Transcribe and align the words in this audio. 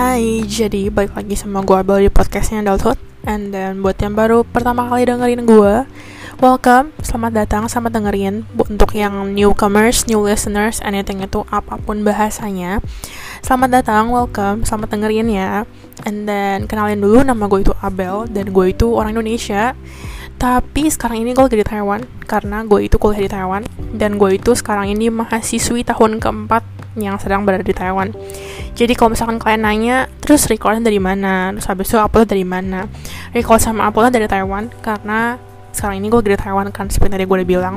Hai, 0.00 0.48
jadi 0.48 0.88
balik 0.88 1.12
lagi 1.12 1.36
sama 1.36 1.60
gue 1.60 1.76
Abel 1.76 2.00
di 2.00 2.08
podcastnya 2.08 2.64
Adulthood. 2.64 2.96
And 3.28 3.52
then 3.52 3.84
buat 3.84 4.00
yang 4.00 4.16
baru 4.16 4.48
pertama 4.48 4.88
kali 4.88 5.04
dengerin 5.04 5.44
gue 5.44 5.84
Welcome, 6.40 6.96
selamat 7.04 7.44
datang, 7.44 7.68
selamat 7.68 8.00
dengerin. 8.00 8.48
Untuk 8.56 8.96
yang 8.96 9.12
newcomers, 9.36 10.08
new 10.08 10.24
listeners, 10.24 10.80
anything 10.80 11.20
itu 11.20 11.44
apa 11.52 11.76
pun 11.76 12.00
bahasanya 12.00 12.80
Selamat 13.44 13.84
datang, 13.84 14.08
welcome, 14.08 14.64
selamat 14.64 14.88
dengerin 14.96 15.28
ya. 15.28 15.68
And 16.08 16.24
then 16.24 16.64
kenalin 16.64 17.04
dulu 17.04 17.20
nama 17.20 17.44
gue 17.44 17.60
itu 17.60 17.76
Abel 17.84 18.24
Dan 18.32 18.56
gue 18.56 18.72
itu 18.72 18.96
orang 18.96 19.12
Indonesia. 19.12 19.76
Tapi 20.40 20.88
sekarang 20.88 21.20
ini 21.20 21.36
gue 21.36 21.44
lagi 21.44 21.60
di 21.60 21.66
Taiwan 21.68 22.00
karena 22.24 22.64
gue 22.64 22.88
itu 22.88 22.96
kuliah 22.96 23.20
di 23.20 23.28
Taiwan. 23.28 23.68
Dan 23.92 24.16
gue 24.16 24.32
itu 24.32 24.56
sekarang 24.56 24.88
ini 24.88 25.12
mahasiswi 25.12 25.84
tahun 25.84 26.24
keempat 26.24 26.64
yang 26.96 27.20
sedang 27.20 27.44
berada 27.44 27.60
di 27.60 27.76
Taiwan. 27.76 28.16
Jadi 28.80 28.96
kalau 28.96 29.12
misalkan 29.12 29.36
kalian 29.36 29.60
nanya, 29.60 29.96
terus 30.24 30.48
recordnya 30.48 30.88
dari 30.88 30.96
mana? 30.96 31.52
Terus 31.52 31.68
habis 31.68 31.92
itu 31.92 32.00
upload 32.00 32.24
dari 32.32 32.48
mana? 32.48 32.88
Record 33.36 33.60
sama 33.60 33.84
uploadnya 33.92 34.16
dari 34.16 34.24
Taiwan 34.24 34.72
karena 34.80 35.36
sekarang 35.76 36.00
ini 36.00 36.08
gue 36.08 36.32
di 36.32 36.40
Taiwan 36.40 36.72
kan 36.72 36.88
seperti 36.88 37.12
tadi 37.12 37.28
gue 37.28 37.36
udah 37.44 37.48
bilang. 37.48 37.76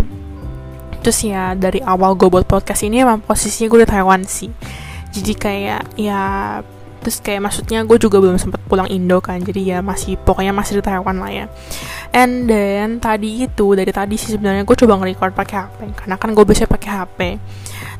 Terus 1.03 1.27
ya 1.27 1.59
dari 1.59 1.83
awal 1.83 2.15
gue 2.15 2.31
buat 2.31 2.47
podcast 2.47 2.87
ini 2.87 3.03
emang 3.03 3.19
posisinya 3.19 3.67
gue 3.67 3.79
di 3.83 3.89
Taiwan 3.91 4.23
sih. 4.23 4.47
Jadi 5.11 5.33
kayak 5.35 5.99
ya 5.99 6.23
terus 7.03 7.19
kayak 7.19 7.43
maksudnya 7.43 7.83
gue 7.83 7.99
juga 7.99 8.23
belum 8.23 8.39
sempet 8.39 8.63
pulang 8.63 8.87
Indo 8.87 9.19
kan 9.19 9.43
jadi 9.43 9.61
ya 9.75 9.77
masih 9.83 10.15
pokoknya 10.23 10.55
masih 10.55 10.79
di 10.79 10.83
Taiwan 10.87 11.19
lah 11.19 11.27
ya 11.27 11.45
and 12.15 12.47
then 12.47 13.03
tadi 13.03 13.43
itu 13.43 13.75
dari 13.75 13.91
tadi 13.91 14.15
sih 14.15 14.39
sebenarnya 14.39 14.63
gue 14.63 14.71
coba 14.71 15.03
nge-record 15.03 15.35
pakai 15.35 15.67
HP 15.67 15.79
karena 15.99 16.15
kan 16.15 16.31
gue 16.31 16.43
biasa 16.47 16.63
pakai 16.63 16.89
HP 16.95 17.19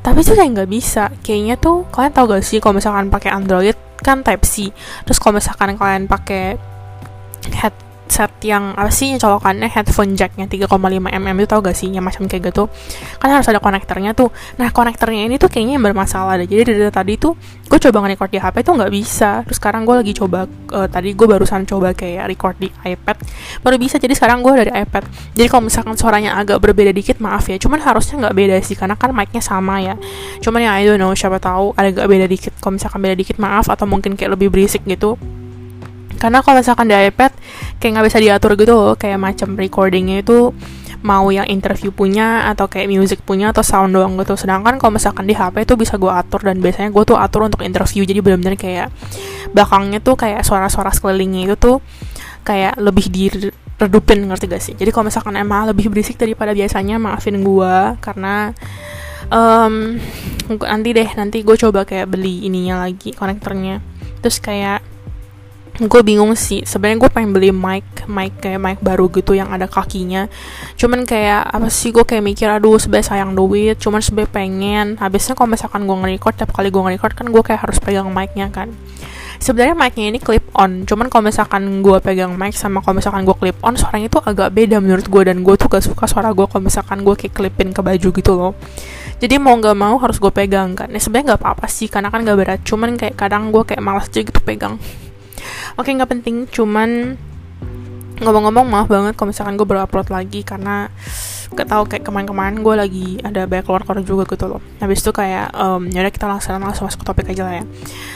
tapi 0.03 0.20
tuh 0.21 0.35
kayak 0.35 0.52
nggak 0.52 0.70
bisa. 0.70 1.07
Kayaknya 1.23 1.55
tuh 1.55 1.88
kalian 1.88 2.12
tau 2.12 2.27
gak 2.27 2.43
sih 2.43 2.59
kalau 2.59 2.75
misalkan 2.75 3.07
pakai 3.07 3.32
Android 3.32 3.77
kan 4.04 4.20
Type 4.20 4.43
C. 4.43 4.68
Terus 5.07 5.18
kalau 5.18 5.40
misalkan 5.40 5.79
kalian 5.79 6.12
pakai 6.12 6.60
head 7.55 7.71
set 8.07 8.32
yang 8.43 8.76
apa 8.76 8.91
sih 8.91 9.15
colokannya 9.15 9.68
headphone 9.71 10.13
jacknya 10.13 10.46
3,5 10.46 10.70
mm 10.77 11.37
itu 11.40 11.48
tau 11.49 11.59
gak 11.63 11.76
sih 11.76 11.90
yang 11.90 12.04
macam 12.04 12.27
kayak 12.27 12.51
gitu. 12.51 12.70
Kan 13.18 13.29
harus 13.32 13.48
ada 13.48 13.60
konektornya 13.63 14.12
tuh. 14.13 14.29
Nah 14.60 14.70
konektornya 14.70 15.26
ini 15.26 15.40
tuh 15.40 15.49
kayaknya 15.49 15.79
yang 15.79 15.85
bermasalah 15.85 16.37
deh. 16.40 16.48
Jadi 16.48 16.76
dari 16.76 16.91
tadi 16.93 17.13
tuh 17.18 17.34
gue 17.68 17.79
coba 17.90 18.05
nge-record 18.05 18.29
di 18.29 18.40
HP 18.40 18.55
tuh 18.62 18.73
nggak 18.77 18.91
bisa. 18.91 19.29
Terus 19.48 19.57
sekarang 19.57 19.87
gue 19.87 19.95
lagi 19.98 20.13
coba 20.13 20.45
uh, 20.48 20.87
tadi 20.87 21.15
gue 21.15 21.27
barusan 21.27 21.65
coba 21.65 21.95
kayak 21.95 22.29
record 22.29 22.55
di 22.60 22.70
iPad 22.70 23.18
baru 23.65 23.76
bisa. 23.79 23.95
Jadi 23.98 24.13
sekarang 24.13 24.45
gue 24.45 24.54
dari 24.54 24.71
iPad. 24.71 25.04
Jadi 25.34 25.48
kalau 25.49 25.63
misalkan 25.65 25.95
suaranya 25.98 26.38
agak 26.38 26.62
berbeda 26.62 26.93
dikit 26.93 27.17
maaf 27.23 27.49
ya. 27.49 27.57
Cuman 27.57 27.82
harusnya 27.82 28.29
nggak 28.29 28.35
beda 28.35 28.55
sih 28.62 28.76
karena 28.77 28.93
kan 28.99 29.10
mic-nya 29.15 29.41
sama 29.41 29.82
ya. 29.82 29.95
Cuman 30.43 30.60
ya 30.62 30.71
I 30.77 30.85
don't 30.85 31.01
know 31.01 31.15
siapa 31.15 31.41
tahu 31.41 31.73
ada 31.73 31.90
agak 31.90 32.05
beda 32.05 32.26
dikit. 32.29 32.54
Kalau 32.60 32.77
misalkan 32.77 32.99
beda 33.01 33.15
dikit 33.17 33.38
maaf. 33.41 33.71
Atau 33.73 33.90
mungkin 33.90 34.13
kayak 34.13 34.38
lebih 34.38 34.54
berisik 34.54 34.85
gitu 34.85 35.17
karena 36.24 36.40
kalau 36.40 36.63
misalkan 36.63 36.88
di 36.88 36.96
iPad 36.96 37.35
kayak 37.84 37.99
nggak 37.99 38.07
bisa 38.07 38.20
diatur 38.24 38.55
gitu 38.55 38.71
loh 38.71 38.96
kayak 38.96 39.20
macam 39.20 39.60
recordingnya 39.60 40.24
itu 40.24 40.55
mau 41.04 41.27
yang 41.29 41.43
interview 41.52 41.91
punya 41.91 42.48
atau 42.48 42.71
kayak 42.71 42.88
music 42.88 43.20
punya 43.27 43.52
atau 43.52 43.60
sound 43.60 43.91
doang 43.91 44.16
gitu. 44.16 44.40
Sedangkan 44.40 44.79
kalau 44.79 44.96
misalkan 44.96 45.27
di 45.27 45.35
HP 45.35 45.68
itu 45.68 45.76
bisa 45.76 45.99
gue 45.99 46.07
atur 46.07 46.48
dan 46.48 46.63
biasanya 46.63 46.96
gue 46.96 47.04
tuh 47.04 47.20
atur 47.20 47.44
untuk 47.51 47.60
interview. 47.60 48.07
Jadi 48.07 48.24
benar-benar 48.24 48.55
kayak 48.55 48.88
belakangnya 49.51 49.99
tuh 49.99 50.16
kayak 50.16 50.48
suara-suara 50.48 50.96
sekelilingnya 50.96 51.51
itu 51.51 51.55
tuh 51.60 51.77
kayak 52.48 52.79
lebih 52.79 53.12
diredupin 53.12 54.32
ngerti 54.32 54.46
gak 54.48 54.63
sih? 54.63 54.74
Jadi 54.79 54.96
kalau 54.96 55.12
misalkan 55.12 55.35
emang 55.35 55.68
lebih 55.68 55.91
berisik 55.91 56.16
daripada 56.16 56.55
biasanya 56.55 56.96
maafin 56.96 57.44
gue 57.44 57.76
karena 57.99 58.55
um, 59.27 59.99
nanti 60.48 60.90
deh 60.96 61.10
nanti 61.20 61.44
gue 61.44 61.55
coba 61.60 61.84
kayak 61.84 62.07
beli 62.16 62.48
ininya 62.48 62.88
lagi 62.88 63.12
konektornya. 63.12 63.84
Terus 64.24 64.40
kayak 64.40 64.93
gue 65.74 66.02
bingung 66.06 66.38
sih 66.38 66.62
sebenarnya 66.62 67.02
gue 67.02 67.09
pengen 67.09 67.34
beli 67.34 67.50
mic 67.50 68.06
mic 68.06 68.38
kayak 68.38 68.61
mic 68.61 68.78
baru 68.85 69.09
gitu 69.09 69.34
yang 69.34 69.50
ada 69.50 69.66
kakinya. 69.66 70.29
Cuman 70.78 71.01
kayak 71.01 71.50
apa 71.50 71.66
sih 71.73 71.89
gue 71.89 72.06
kayak 72.06 72.22
mikir 72.22 72.45
aduh 72.45 72.78
sebenarnya 72.78 73.17
sayang 73.17 73.34
duit. 73.34 73.81
Cuman 73.81 73.97
sebenarnya 73.97 74.29
pengen. 74.29 74.88
Habisnya 75.01 75.34
kalau 75.34 75.50
misalkan 75.50 75.89
gue 75.89 75.97
nge-record 75.97 76.35
tiap 76.38 76.53
kali 76.53 76.69
gue 76.69 76.78
nge-record 76.78 77.13
kan 77.17 77.25
gue 77.25 77.41
kayak 77.41 77.66
harus 77.66 77.81
pegang 77.81 78.06
micnya 78.13 78.53
kan. 78.53 78.69
Sebenarnya 79.41 79.73
micnya 79.73 80.13
ini 80.13 80.19
clip 80.22 80.45
on 80.53 80.85
cuman 80.85 81.09
kalau 81.09 81.25
misalkan 81.25 81.81
gue 81.81 81.97
pegang 82.05 82.38
mic 82.38 82.53
sama 82.53 82.79
kalau 82.85 83.01
misalkan 83.01 83.25
gue 83.25 83.34
clip 83.34 83.57
on 83.66 83.73
suaranya 83.73 84.13
itu 84.13 84.22
agak 84.22 84.53
beda 84.53 84.78
menurut 84.78 85.09
gue 85.09 85.23
dan 85.25 85.41
gue 85.41 85.57
tuh 85.57 85.67
gak 85.67 85.84
suka 85.84 86.05
suara 86.05 86.29
gue 86.31 86.45
kalau 86.45 86.63
misalkan 86.69 87.01
gue 87.01 87.17
kayak 87.17 87.34
clipin 87.34 87.73
ke 87.73 87.81
baju 87.81 88.09
gitu 88.13 88.31
loh. 88.38 88.53
Jadi 89.17 89.41
mau 89.41 89.57
nggak 89.57 89.73
mau 89.73 89.97
harus 89.97 90.22
gue 90.22 90.29
pegang 90.29 90.78
kan. 90.78 90.85
Ya 90.94 91.01
sebenarnya 91.01 91.34
nggak 91.34 91.41
apa-apa 91.41 91.66
sih 91.66 91.90
karena 91.90 92.13
kan 92.13 92.22
gak 92.22 92.38
berat. 92.38 92.59
Cuman 92.61 92.94
kayak 92.94 93.17
kadang 93.17 93.50
gue 93.50 93.66
kayak 93.66 93.81
malas 93.81 94.05
aja 94.05 94.22
gitu 94.22 94.38
pegang 94.38 94.78
oke 95.79 95.89
nggak 95.89 96.11
penting 96.11 96.45
cuman 96.50 97.17
ngomong-ngomong 98.22 98.67
maaf 98.69 98.88
banget 98.88 99.13
kalau 99.17 99.29
misalkan 99.34 99.57
gue 99.57 99.67
baru 99.67 99.84
upload 99.84 100.13
lagi 100.13 100.45
karena 100.45 100.88
gak 101.53 101.69
tau 101.69 101.85
kayak 101.85 102.01
kemarin-kemarin 102.01 102.66
gue 102.66 102.75
lagi 102.75 103.07
ada 103.22 103.45
banyak 103.45 103.66
keluar-keluar 103.66 104.01
juga 104.01 104.23
gitu 104.25 104.45
loh. 104.50 104.61
Habis 104.81 105.06
itu 105.06 105.11
kayak 105.13 105.53
um, 105.53 105.85
yaudah 105.85 106.09
kita 106.09 106.25
langsung 106.25 106.57
langsung 106.57 106.89
masuk 106.89 107.06
ke 107.06 107.07
topik 107.07 107.25
aja 107.29 107.45
lah 107.45 107.53
ya. 107.61 107.63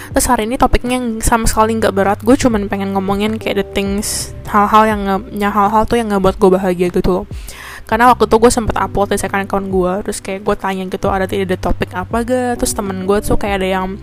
Terus 0.10 0.26
hari 0.26 0.50
ini 0.50 0.58
topiknya 0.58 0.98
yang 0.98 1.22
sama 1.22 1.46
sekali 1.46 1.78
nggak 1.78 1.94
berat 1.94 2.20
gue 2.26 2.34
cuman 2.34 2.66
pengen 2.66 2.98
ngomongin 2.98 3.38
kayak 3.38 3.62
the 3.62 3.68
things 3.78 4.34
hal-hal 4.50 4.90
yang 4.90 5.02
yang 5.38 5.54
hal-hal 5.54 5.86
tuh 5.86 6.02
yang 6.02 6.10
nggak 6.10 6.24
buat 6.24 6.36
gue 6.42 6.50
bahagia 6.50 6.88
gitu 6.90 7.22
loh 7.22 7.26
karena 7.88 8.12
waktu 8.12 8.28
itu 8.28 8.36
gue 8.36 8.52
sempet 8.52 8.76
upload 8.76 9.16
di 9.16 9.18
second 9.18 9.48
account 9.48 9.72
gue 9.72 9.94
terus 10.04 10.20
kayak 10.20 10.44
gue 10.44 10.56
tanya 10.60 10.84
gitu 10.92 11.08
ada 11.08 11.24
tidak 11.24 11.56
ada 11.56 11.58
topik 11.58 11.96
apa 11.96 12.18
gak 12.28 12.60
terus 12.60 12.76
temen 12.76 13.08
gue 13.08 13.18
tuh 13.24 13.40
kayak 13.40 13.64
ada 13.64 13.68
yang 13.80 13.96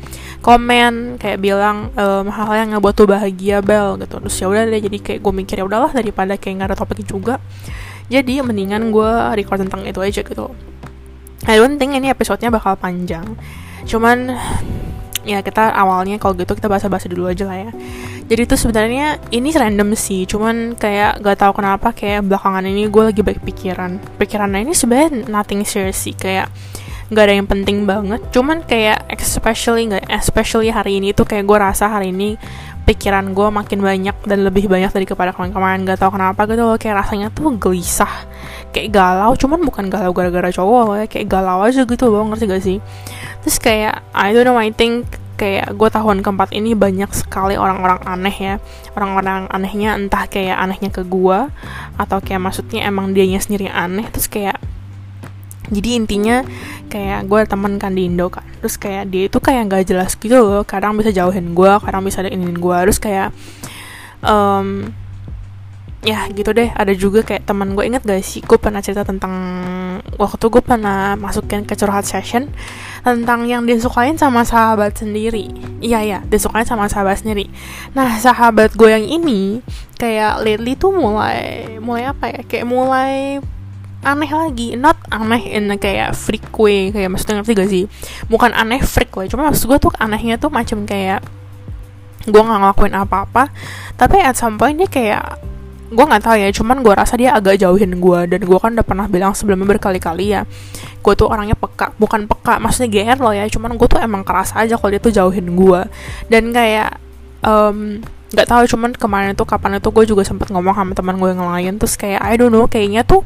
komen 0.45 1.17
kayak 1.17 1.41
bilang 1.41 1.89
ehm, 1.97 2.29
hal-hal 2.29 2.57
yang 2.65 2.69
nggak 2.77 2.85
buat 2.85 2.95
tuh 2.97 3.09
bahagia 3.09 3.65
bel 3.65 3.97
gitu. 3.97 4.21
Terus 4.21 4.37
ya 4.37 4.47
udah 4.53 4.63
deh 4.69 4.81
jadi 4.85 4.99
kayak 5.01 5.21
gue 5.25 5.33
mikir 5.33 5.57
ya 5.61 5.65
udahlah 5.65 5.93
daripada 5.97 6.37
kayak 6.37 6.55
nggak 6.61 6.69
ada 6.73 6.77
topik 6.77 7.01
juga. 7.05 7.41
Jadi 8.13 8.45
mendingan 8.45 8.93
gue 8.93 9.11
record 9.41 9.65
tentang 9.65 9.81
itu 9.89 10.01
aja 10.05 10.21
gitu. 10.21 10.53
I 11.49 11.57
don't 11.57 11.81
think 11.81 11.97
ini 11.97 12.13
episodenya 12.13 12.53
bakal 12.53 12.77
panjang. 12.77 13.25
Cuman 13.89 14.37
ya 15.25 15.41
kita 15.41 15.73
awalnya 15.73 16.21
kalau 16.21 16.37
gitu 16.37 16.53
kita 16.53 16.69
bahasa-bahasa 16.69 17.09
dulu 17.09 17.33
aja 17.33 17.49
lah 17.49 17.57
ya 17.57 17.73
jadi 18.25 18.49
tuh 18.49 18.57
sebenarnya 18.57 19.21
ini 19.37 19.53
random 19.53 19.93
sih 19.93 20.25
cuman 20.25 20.81
kayak 20.81 21.21
gak 21.21 21.45
tahu 21.45 21.61
kenapa 21.61 21.93
kayak 21.93 22.25
belakangan 22.25 22.65
ini 22.65 22.89
gue 22.89 23.03
lagi 23.05 23.21
baik 23.21 23.45
pikiran. 23.45 24.01
Pikirannya 24.17 24.65
ini 24.65 24.73
sebenarnya 24.73 25.29
nothing 25.29 25.61
serious 25.69 26.01
sih 26.01 26.17
kayak 26.17 26.49
nggak 27.13 27.25
ada 27.25 27.35
yang 27.37 27.49
penting 27.49 27.85
banget. 27.85 28.25
Cuman 28.33 28.65
kayak 28.65 29.05
especially 29.13 29.93
nggak 29.93 30.09
especially 30.09 30.73
hari 30.73 31.05
ini 31.05 31.13
tuh 31.13 31.29
kayak 31.29 31.45
gue 31.45 31.59
rasa 31.61 31.93
hari 31.93 32.17
ini 32.17 32.41
pikiran 32.85 33.33
gue 33.33 33.49
makin 33.49 33.81
banyak 33.81 34.17
dan 34.29 34.45
lebih 34.45 34.69
banyak 34.73 34.89
dari 34.89 35.05
kepada 35.05 35.37
kemarin-kemarin. 35.37 35.85
Gak 35.85 36.01
tau 36.01 36.13
kenapa 36.13 36.49
gitu 36.49 36.65
loh 36.65 36.81
kayak 36.81 37.05
rasanya 37.05 37.29
tuh 37.29 37.53
gelisah. 37.61 38.25
Kayak 38.73 38.89
galau 38.97 39.37
cuman 39.37 39.61
bukan 39.69 39.93
galau 39.93 40.17
gara-gara 40.17 40.49
cowok 40.49 41.05
ya 41.05 41.07
kayak 41.13 41.27
galau 41.29 41.61
aja 41.61 41.85
gitu 41.85 42.05
loh 42.09 42.25
ngerti 42.33 42.45
gak 42.49 42.63
sih? 42.65 42.79
Terus 43.45 43.57
kayak 43.61 44.01
I 44.17 44.33
don't 44.33 44.49
know 44.49 44.57
I 44.57 44.73
think 44.73 45.24
kayak 45.45 45.77
gue 45.77 45.89
tahun 45.93 46.25
keempat 46.25 46.57
ini 46.57 46.73
banyak 46.73 47.13
sekali 47.13 47.61
orang-orang 47.61 48.01
aneh 48.09 48.33
ya. 48.33 48.55
Orang-orang 48.97 49.53
anehnya 49.53 50.01
entah 50.01 50.25
kayak 50.25 50.57
anehnya 50.57 50.89
ke 50.89 51.05
gue 51.05 51.39
atau 52.01 52.19
kayak 52.25 52.41
maksudnya 52.41 52.89
emang 52.89 53.13
dianya 53.13 53.45
sendiri 53.45 53.69
aneh 53.69 54.09
terus 54.09 54.33
kayak 54.33 54.57
jadi 55.69 55.91
intinya 55.97 56.37
kayak 56.93 57.25
gue 57.25 57.41
temen 57.49 57.81
kan 57.81 57.97
di 57.97 58.05
Indo 58.09 58.29
kan 58.29 58.45
terus 58.61 58.77
kayak 58.77 59.09
dia 59.09 59.29
itu 59.29 59.39
kayak 59.41 59.69
nggak 59.69 59.85
jelas 59.89 60.13
gitu 60.17 60.37
loh 60.37 60.63
kadang 60.67 60.97
bisa 60.97 61.09
jauhin 61.09 61.57
gue 61.57 61.73
kadang 61.81 62.05
bisa 62.05 62.21
ada 62.21 62.29
iniin 62.29 62.57
gue 62.57 62.79
terus 62.85 63.01
kayak 63.01 63.33
um, 64.21 64.93
ya 66.05 66.29
gitu 66.31 66.53
deh. 66.53 66.71
Ada 66.71 66.93
juga 66.93 67.25
kayak 67.25 67.49
teman 67.49 67.73
gue 67.73 67.85
inget 67.89 68.05
gak 68.05 68.21
sih? 68.21 68.45
Gue 68.45 68.61
pernah 68.61 68.85
cerita 68.85 69.03
tentang 69.03 69.33
waktu 70.21 70.45
gue 70.53 70.63
pernah 70.63 71.17
masukin 71.17 71.65
ke 71.65 71.75
curhat 71.75 72.05
session 72.05 72.53
tentang 73.01 73.49
yang 73.49 73.65
disukain 73.65 74.21
sama 74.21 74.45
sahabat 74.45 74.95
sendiri. 75.01 75.49
Iya 75.81 76.01
ya 76.05 76.19
disukain 76.29 76.69
sama 76.69 76.87
sahabat 76.87 77.25
sendiri. 77.25 77.49
Nah 77.97 78.21
sahabat 78.21 78.77
gue 78.77 78.93
yang 78.93 79.03
ini 79.03 79.65
kayak 79.97 80.45
lately 80.45 80.77
tuh 80.77 80.93
mulai 80.93 81.67
mulai 81.81 82.13
apa 82.13 82.31
ya? 82.31 82.41
Kayak 82.45 82.69
mulai 82.69 83.41
aneh 84.05 84.31
lagi. 84.31 84.69
Not 84.77 85.01
aneh 85.09 85.57
in 85.57 85.73
kayak 85.81 86.13
freak 86.13 86.53
way. 86.61 86.93
Kayak 86.93 87.17
maksudnya 87.17 87.41
ngerti 87.41 87.53
gak 87.57 87.71
sih? 87.73 87.85
Bukan 88.29 88.53
aneh 88.53 88.85
freak 88.85 89.11
way. 89.17 89.27
Cuma 89.33 89.49
maksud 89.49 89.67
gue 89.73 89.81
tuh 89.81 89.93
anehnya 89.97 90.37
tuh 90.37 90.53
macam 90.53 90.85
kayak 90.85 91.25
gue 92.25 92.41
nggak 92.41 92.57
ngelakuin 92.57 92.97
apa-apa 92.97 93.53
tapi 94.01 94.17
at 94.25 94.33
some 94.33 94.57
point 94.57 94.81
dia 94.81 94.89
kayak 94.89 95.37
gue 95.95 96.05
nggak 96.05 96.23
tahu 96.27 96.37
ya 96.37 96.49
cuman 96.51 96.77
gue 96.83 96.95
rasa 96.95 97.15
dia 97.15 97.33
agak 97.33 97.63
jauhin 97.63 98.03
gue 98.03 98.21
dan 98.29 98.41
gue 98.43 98.59
kan 98.59 98.71
udah 98.75 98.87
pernah 98.87 99.07
bilang 99.07 99.33
sebelumnya 99.33 99.79
berkali-kali 99.79 100.35
ya 100.35 100.43
gue 101.01 101.15
tuh 101.15 101.31
orangnya 101.31 101.55
peka 101.55 101.95
bukan 101.97 102.27
peka 102.27 102.59
maksudnya 102.59 102.91
GR 102.91 103.19
loh 103.23 103.35
ya 103.35 103.47
cuman 103.47 103.79
gue 103.79 103.87
tuh 103.89 104.01
emang 104.03 104.27
keras 104.27 104.53
aja 104.53 104.75
kalau 104.75 104.91
dia 104.93 105.03
tuh 105.03 105.15
jauhin 105.15 105.55
gue 105.55 105.81
dan 106.29 106.51
kayak 106.51 106.99
um, 107.47 108.03
nggak 108.35 108.51
tahu 108.51 108.63
cuman 108.67 108.91
kemarin 108.99 109.31
tuh 109.39 109.47
kapan 109.47 109.79
itu 109.79 109.89
gue 109.95 110.05
juga 110.11 110.27
sempet 110.27 110.51
ngomong 110.51 110.75
sama 110.75 110.93
teman 110.99 111.15
gue 111.23 111.31
yang 111.31 111.47
lain 111.47 111.73
terus 111.79 111.95
kayak 111.95 112.19
I 112.19 112.35
don't 112.35 112.51
know 112.51 112.67
kayaknya 112.67 113.07
tuh 113.07 113.23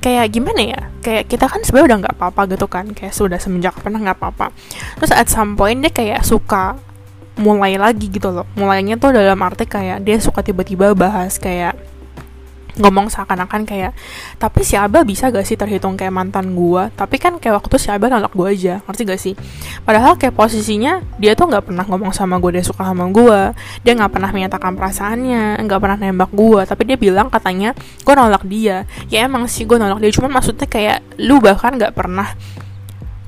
kayak 0.00 0.32
gimana 0.32 0.60
ya 0.64 0.80
kayak 1.04 1.28
kita 1.28 1.44
kan 1.52 1.60
sebenarnya 1.60 1.86
udah 1.92 1.98
nggak 2.08 2.14
apa-apa 2.16 2.40
gitu 2.56 2.66
kan 2.66 2.88
kayak 2.96 3.12
sudah 3.12 3.36
semenjak 3.36 3.76
pernah 3.76 4.00
nggak 4.00 4.16
apa-apa. 4.16 4.56
Terus 4.96 5.12
at 5.12 5.28
some 5.28 5.52
point 5.52 5.84
dia 5.84 5.92
kayak 5.92 6.24
suka 6.24 6.80
mulai 7.38 7.78
lagi 7.78 8.10
gitu 8.10 8.34
loh 8.34 8.44
mulainya 8.58 8.98
tuh 8.98 9.14
dalam 9.14 9.38
arti 9.46 9.64
kayak 9.64 10.02
dia 10.02 10.18
suka 10.18 10.42
tiba-tiba 10.42 10.90
bahas 10.98 11.38
kayak 11.38 11.78
ngomong 12.78 13.10
seakan-akan 13.12 13.66
kayak 13.66 13.92
tapi 14.38 14.62
si 14.62 14.74
Abel 14.78 15.04
bisa 15.04 15.28
gak 15.28 15.44
sih 15.44 15.58
terhitung 15.58 15.98
kayak 15.98 16.14
mantan 16.14 16.54
gue 16.54 16.88
tapi 16.94 17.18
kan 17.18 17.36
kayak 17.36 17.62
waktu 17.62 17.76
si 17.78 17.88
Abel 17.90 18.10
nolak 18.10 18.32
gue 18.32 18.48
aja 18.48 18.74
ngerti 18.86 19.02
gak 19.04 19.20
sih? 19.20 19.34
Padahal 19.82 20.14
kayak 20.16 20.34
posisinya 20.34 21.02
dia 21.18 21.34
tuh 21.34 21.50
nggak 21.50 21.70
pernah 21.70 21.84
ngomong 21.84 22.14
sama 22.14 22.38
gue 22.38 22.58
dia 22.58 22.64
suka 22.64 22.86
sama 22.86 23.10
gue 23.10 23.40
dia 23.82 23.92
nggak 23.98 24.12
pernah 24.12 24.30
menyatakan 24.30 24.74
perasaannya 24.78 25.60
nggak 25.62 25.80
pernah 25.82 25.98
nembak 25.98 26.30
gue 26.32 26.60
tapi 26.64 26.82
dia 26.86 26.96
bilang 26.96 27.28
katanya 27.28 27.74
gue 27.76 28.14
nolak 28.14 28.44
dia. 28.46 28.86
Ya 29.12 29.26
emang 29.26 29.50
sih 29.50 29.66
gue 29.66 29.76
nolak 29.76 29.98
dia 29.98 30.12
cuman 30.14 30.30
maksudnya 30.38 30.66
kayak 30.70 31.02
lu 31.18 31.42
bahkan 31.42 31.74
nggak 31.74 31.92
pernah 31.92 32.32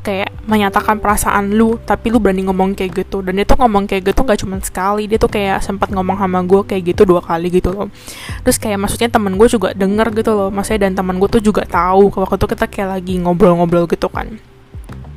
kayak 0.01 0.33
menyatakan 0.49 0.99
perasaan 0.99 1.53
lu 1.55 1.77
tapi 1.81 2.11
lu 2.11 2.19
berani 2.19 2.45
ngomong 2.49 2.75
kayak 2.75 3.05
gitu. 3.05 3.21
Dan 3.21 3.39
dia 3.39 3.47
tuh 3.47 3.61
ngomong 3.61 3.87
kayak 3.87 4.13
gitu 4.13 4.21
gak 4.25 4.41
cuma 4.41 4.57
sekali 4.65 5.07
dia 5.07 5.21
tuh 5.21 5.31
kayak 5.31 5.63
sempat 5.63 5.93
ngomong 5.93 6.17
sama 6.19 6.41
gue 6.43 6.61
kayak 6.65 6.83
gitu 6.97 7.07
dua 7.07 7.21
kali 7.23 7.49
gitu 7.53 7.71
loh. 7.71 7.89
Terus 8.43 8.57
kayak 8.57 8.79
maksudnya 8.81 9.09
temen 9.13 9.37
gue 9.37 9.49
juga 9.49 9.77
denger 9.77 10.09
gitu 10.17 10.33
loh 10.35 10.49
maksudnya 10.49 10.89
dan 10.89 10.99
temen 10.99 11.21
gue 11.21 11.29
tuh 11.29 11.43
juga 11.45 11.63
tahu 11.69 12.11
kalau 12.11 12.25
waktu 12.27 12.37
itu 12.41 12.47
kita 12.51 12.65
kayak 12.67 12.89
lagi 12.99 13.15
ngobrol-ngobrol 13.21 13.87
gitu 13.87 14.09
kan. 14.11 14.41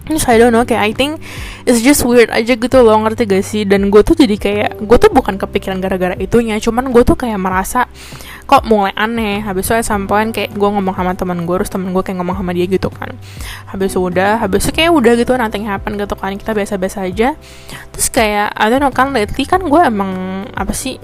Terus 0.04 0.28
I 0.28 0.36
don't 0.36 0.52
know 0.52 0.68
kayak 0.68 0.84
I 0.84 0.92
think 0.92 1.24
it's 1.64 1.80
just 1.80 2.04
weird 2.04 2.28
aja 2.28 2.60
gitu 2.60 2.78
loh 2.84 3.00
ngerti 3.08 3.24
gak 3.24 3.44
sih? 3.48 3.64
Dan 3.64 3.88
gue 3.88 4.04
tuh 4.04 4.20
jadi 4.20 4.36
kayak 4.36 4.84
gue 4.84 4.98
tuh 5.00 5.08
bukan 5.16 5.40
kepikiran 5.40 5.80
gara-gara 5.80 6.16
itunya 6.20 6.60
cuman 6.60 6.92
gue 6.92 7.04
tuh 7.08 7.16
kayak 7.16 7.40
merasa 7.40 7.88
kok 8.44 8.64
mulai 8.68 8.94
aneh. 8.94 9.40
Habis 9.42 9.72
itu 9.72 9.76
sampean 9.84 10.32
kayak 10.36 10.54
gue 10.54 10.70
ngomong 10.70 10.94
sama 10.94 11.16
teman 11.16 11.44
gue 11.48 11.56
terus 11.62 11.72
temen 11.72 11.92
gue 11.92 12.04
kayak 12.04 12.18
ngomong 12.22 12.36
sama 12.38 12.52
dia 12.52 12.66
gitu 12.68 12.92
kan. 12.92 13.12
Habis 13.72 13.96
itu 13.96 14.00
udah 14.04 14.40
habis 14.44 14.68
itu 14.68 14.72
kayak 14.76 14.92
udah 14.92 15.14
gitu 15.18 15.32
nothing 15.40 15.66
happen 15.66 15.96
gitu 15.96 16.16
kan. 16.16 16.36
Kita 16.36 16.52
biasa-biasa 16.52 17.08
aja. 17.08 17.36
Terus 17.92 18.08
kayak 18.12 18.54
know 18.80 18.92
kan 18.92 19.16
lately 19.16 19.48
kan 19.48 19.64
gue 19.64 19.82
emang 19.82 20.44
apa 20.54 20.72
sih 20.76 21.00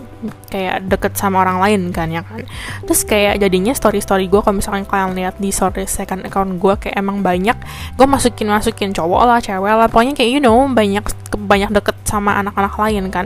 kayak 0.52 0.88
deket 0.88 1.14
sama 1.16 1.44
orang 1.44 1.64
lain 1.64 1.82
kan 1.96 2.12
ya 2.12 2.24
kan? 2.26 2.44
Terus 2.84 3.02
kayak 3.08 3.40
jadinya 3.40 3.72
story 3.72 4.04
story 4.04 4.26
gue 4.28 4.40
kalau 4.44 4.60
misalkan 4.60 4.84
kalian 4.84 5.16
lihat 5.16 5.36
di 5.40 5.50
story 5.52 5.88
second 5.88 6.28
account 6.28 6.60
gue 6.60 6.74
kayak 6.76 6.96
emang 7.00 7.24
banyak 7.24 7.56
gue 7.96 8.08
masukin 8.08 8.52
masukin 8.52 8.92
cowok 8.92 9.22
lah 9.24 9.40
cewek 9.40 9.74
lah 9.76 9.88
pokoknya 9.88 10.14
kayak 10.16 10.32
you 10.32 10.42
know 10.44 10.68
banyak 10.68 11.04
banyak 11.36 11.70
deket 11.72 11.96
sama 12.04 12.36
anak-anak 12.42 12.74
lain 12.76 13.08
kan. 13.14 13.26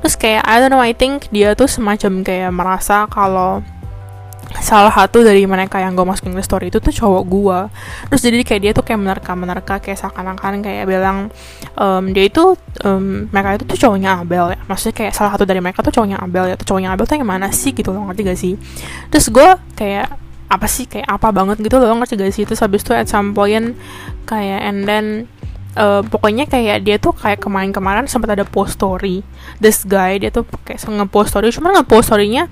Terus 0.00 0.14
kayak 0.16 0.42
I 0.44 0.62
don't 0.62 0.72
know 0.72 0.82
I 0.82 0.96
think 0.96 1.28
dia 1.30 1.52
tuh 1.52 1.68
semacam 1.68 2.24
kayak 2.24 2.50
merasa 2.54 3.04
kalau 3.10 3.60
salah 4.64 4.88
satu 4.88 5.20
dari 5.20 5.44
mereka 5.44 5.76
yang 5.76 5.92
gue 5.92 6.08
masukin 6.08 6.32
ke 6.32 6.40
story 6.40 6.72
itu 6.72 6.80
tuh 6.80 6.88
cowok 6.88 7.22
gue 7.28 7.58
terus 8.08 8.20
jadi 8.24 8.40
kayak 8.40 8.60
dia 8.64 8.72
tuh 8.72 8.80
kayak 8.80 9.00
menerka-menerka 9.04 9.84
kayak 9.84 10.00
seakan-akan 10.00 10.64
kayak 10.64 10.88
bilang 10.88 11.28
um, 11.78 12.04
dia 12.10 12.24
itu 12.26 12.56
um, 12.86 13.26
mereka 13.30 13.58
itu 13.60 13.64
tuh 13.68 13.78
cowoknya 13.78 14.22
Abel 14.22 14.54
ya. 14.54 14.58
Maksudnya 14.66 14.94
kayak 14.94 15.12
salah 15.14 15.30
satu 15.34 15.44
dari 15.46 15.60
mereka 15.60 15.82
tuh 15.82 15.92
cowoknya 15.94 16.18
Abel 16.22 16.54
ya. 16.54 16.56
Tuh 16.58 16.66
cowoknya 16.74 16.94
Abel 16.94 17.04
tuh 17.06 17.16
yang 17.18 17.28
mana 17.28 17.50
sih 17.50 17.74
gitu 17.74 17.90
loh 17.90 18.08
ngerti 18.10 18.20
gak 18.26 18.38
sih? 18.38 18.54
Terus 19.10 19.26
gue 19.30 19.48
kayak 19.78 20.06
apa 20.50 20.66
sih? 20.70 20.84
Kayak 20.86 21.08
apa 21.10 21.28
banget 21.34 21.56
gitu 21.60 21.76
loh 21.78 21.94
ngerti 21.98 22.14
gak 22.18 22.32
sih? 22.34 22.44
Terus 22.46 22.60
habis 22.62 22.80
itu 22.82 22.92
at 22.94 23.10
some 23.10 23.34
point 23.36 23.74
kayak 24.24 24.60
and 24.64 24.88
then 24.88 25.06
uh, 25.76 26.00
pokoknya 26.06 26.48
kayak 26.48 26.86
dia 26.86 26.96
tuh 26.96 27.12
kayak 27.12 27.42
kemarin-kemarin 27.42 28.06
sempat 28.06 28.38
ada 28.38 28.44
post 28.46 28.78
story. 28.78 29.26
This 29.58 29.82
guy 29.84 30.18
dia 30.22 30.30
tuh 30.30 30.46
kayak 30.64 30.80
nge-post 30.80 31.34
story 31.34 31.50
cuma 31.52 31.74
nge-post 31.74 32.10
storynya 32.10 32.46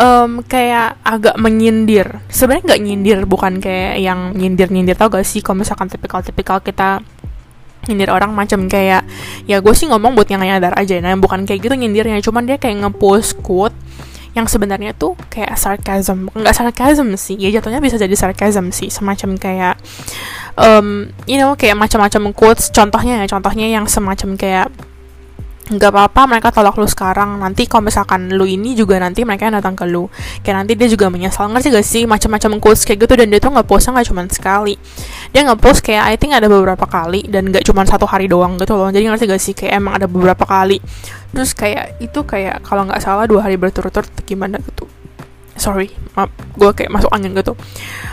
um, 0.00 0.40
kayak 0.42 0.96
agak 1.04 1.36
menyindir. 1.36 2.24
Sebenarnya 2.32 2.64
nggak 2.74 2.82
nyindir 2.82 3.18
bukan 3.28 3.60
kayak 3.60 4.00
yang 4.00 4.32
nyindir 4.32 4.72
nyindir 4.72 4.96
tau 4.96 5.12
gak 5.12 5.28
sih 5.28 5.44
kalau 5.44 5.60
misalkan 5.60 5.92
tipikal 5.92 6.24
tipikal 6.24 6.58
kita 6.64 7.04
nyindir 7.88 8.12
orang 8.12 8.36
macam 8.36 8.68
kayak 8.68 9.08
ya 9.48 9.56
gue 9.64 9.72
sih 9.72 9.88
ngomong 9.88 10.12
buat 10.12 10.28
yang 10.28 10.44
nyadar 10.44 10.76
aja 10.76 11.00
nah 11.00 11.16
bukan 11.16 11.44
kayak 11.44 11.60
gitu 11.68 11.74
nyindirnya. 11.76 12.18
Cuman 12.24 12.48
dia 12.48 12.56
kayak 12.56 12.88
ngepost 12.88 13.38
quote 13.44 13.76
yang 14.30 14.46
sebenarnya 14.46 14.96
tuh 14.96 15.18
kayak 15.28 15.58
sarcasm. 15.60 16.32
Nggak 16.32 16.54
sarcasm 16.56 17.12
sih 17.20 17.36
ya 17.36 17.52
jatuhnya 17.60 17.84
bisa 17.84 18.00
jadi 18.00 18.14
sarcasm 18.16 18.72
sih. 18.72 18.88
Semacam 18.88 19.36
kayak 19.36 19.74
um, 20.56 21.12
you 21.28 21.36
know 21.36 21.52
kayak 21.58 21.76
macam-macam 21.76 22.32
quotes. 22.32 22.72
Contohnya 22.72 23.20
ya 23.20 23.26
contohnya 23.28 23.66
yang 23.68 23.84
semacam 23.90 24.38
kayak 24.38 24.68
nggak 25.70 25.90
apa-apa 25.94 26.26
mereka 26.26 26.50
tolak 26.50 26.74
lu 26.74 26.86
sekarang. 26.90 27.38
Nanti 27.38 27.70
kalau 27.70 27.86
misalkan 27.86 28.26
lu 28.34 28.42
ini 28.42 28.74
juga 28.74 28.98
nanti 28.98 29.22
mereka 29.22 29.46
yang 29.46 29.62
datang 29.62 29.78
ke 29.78 29.86
lu. 29.86 30.10
Kayak 30.42 30.66
nanti 30.66 30.72
dia 30.74 30.90
juga 30.90 31.06
menyesal 31.06 31.46
ngerti 31.54 31.68
gak 31.70 31.86
sih? 31.86 32.02
Macam-macam 32.10 32.58
quotes 32.58 32.82
kayak 32.82 33.06
gitu 33.06 33.14
dan 33.14 33.30
dia 33.30 33.38
tuh 33.38 33.54
nggak 33.54 33.66
postnya 33.70 33.94
nggak 33.94 34.08
cuma 34.10 34.22
sekali. 34.26 34.74
Dia 35.30 35.40
nggak 35.46 35.60
post 35.62 35.80
kayak 35.86 36.04
I 36.10 36.14
think 36.18 36.34
ada 36.34 36.50
beberapa 36.50 36.84
kali 36.90 37.30
dan 37.30 37.48
nggak 37.48 37.62
cuma 37.62 37.86
satu 37.86 38.04
hari 38.04 38.26
doang 38.26 38.58
gitu 38.58 38.74
loh. 38.74 38.90
Jadi 38.90 39.04
ngerti 39.06 39.24
gak 39.30 39.42
sih? 39.42 39.54
Kayak 39.54 39.72
emang 39.78 39.92
ada 40.02 40.06
beberapa 40.10 40.42
kali. 40.42 40.82
Terus 41.30 41.54
kayak 41.54 42.02
itu 42.02 42.20
kayak 42.26 42.66
kalau 42.66 42.84
nggak 42.90 42.98
salah 42.98 43.30
dua 43.30 43.46
hari 43.46 43.54
berturut-turut 43.54 44.10
gimana 44.26 44.58
gitu 44.58 44.90
sorry 45.60 45.92
maaf 46.16 46.32
gue 46.56 46.70
kayak 46.72 46.90
masuk 46.90 47.12
angin 47.12 47.36
gitu. 47.36 47.54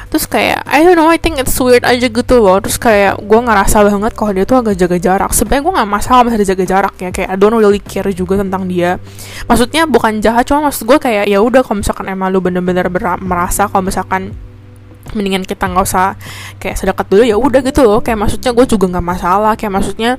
Terus 0.07 0.23
kayak 0.27 0.63
I 0.63 0.88
don't 0.88 0.95
know 0.95 1.11
I 1.11 1.19
think 1.19 1.39
it's 1.39 1.55
weird 1.59 1.83
aja 1.83 2.07
gitu 2.07 2.35
loh. 2.39 2.59
Terus 2.63 2.79
kayak 2.79 3.19
gue 3.19 3.39
ngerasa 3.39 3.83
banget 3.83 4.11
kalau 4.15 4.31
dia 4.31 4.45
tuh 4.47 4.59
agak 4.63 4.75
jaga 4.79 4.97
jarak. 4.99 5.31
Sebenarnya 5.35 5.63
gue 5.67 5.73
nggak 5.79 5.89
masalah 5.89 6.21
masih 6.23 6.47
jaga 6.47 6.65
jarak 6.67 6.95
ya. 6.99 7.09
Kayak 7.11 7.29
I 7.33 7.35
don't 7.35 7.55
really 7.55 7.81
care 7.83 8.07
juga 8.15 8.39
tentang 8.39 8.69
dia. 8.71 9.01
Maksudnya 9.49 9.83
bukan 9.89 10.23
jahat 10.23 10.47
cuma 10.47 10.71
maksud 10.71 10.88
gue 10.88 10.97
kayak 10.99 11.27
ya 11.27 11.39
udah 11.44 11.63
kalau 11.65 11.83
misalkan 11.83 12.07
emang 12.07 12.31
lu 12.31 12.39
bener-bener 12.39 12.88
merasa 13.19 13.67
kalau 13.67 13.83
misalkan 13.83 14.31
mendingan 15.18 15.42
kita 15.42 15.66
nggak 15.66 15.84
usah 15.84 16.14
kayak 16.62 16.78
sedekat 16.78 17.10
dulu 17.10 17.24
ya 17.25 17.36
udah 17.42 17.66
gitu 17.66 17.81
loh. 17.81 18.00
Kayak 18.06 18.30
maksudnya 18.30 18.52
gue 18.54 18.66
juga 18.69 18.86
nggak 18.94 19.06
masalah 19.06 19.54
kayak 19.58 19.74
maksudnya 19.74 20.12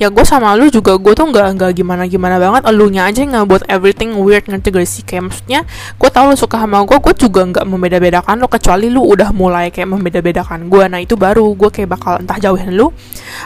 ya 0.00 0.08
gue 0.08 0.24
sama 0.24 0.56
lu 0.56 0.72
juga 0.72 0.96
gue 0.96 1.12
tuh 1.12 1.28
nggak 1.28 1.46
nggak 1.60 1.70
gimana 1.76 2.08
gimana 2.08 2.40
banget. 2.40 2.64
Elunya 2.64 3.04
aja 3.04 3.20
nggak 3.20 3.44
buat 3.44 3.62
everything 3.68 4.16
weird 4.16 4.48
ngerti 4.48 4.68
gak 4.72 4.88
sih? 4.88 5.02
Kayak 5.04 5.28
maksudnya 5.28 5.60
gue 6.00 6.08
tau 6.08 6.24
lu 6.32 6.36
suka 6.40 6.64
sama 6.64 6.80
gue 6.88 6.96
gue 6.96 7.14
juga 7.28 7.44
nggak 7.44 7.64
membeda-bedakan 7.68 8.40
lo 8.40 8.48
kecuali 8.48 8.88
lu 8.88 9.04
udah 9.04 9.30
mulai 9.36 9.68
kayak 9.68 9.88
membeda-bedakan 9.92 10.72
gue 10.72 10.84
nah 10.88 10.98
itu 11.02 11.14
baru 11.18 11.52
gue 11.52 11.68
kayak 11.68 11.88
bakal 11.98 12.16
entah 12.16 12.40
jauhin 12.40 12.72
lu 12.72 12.88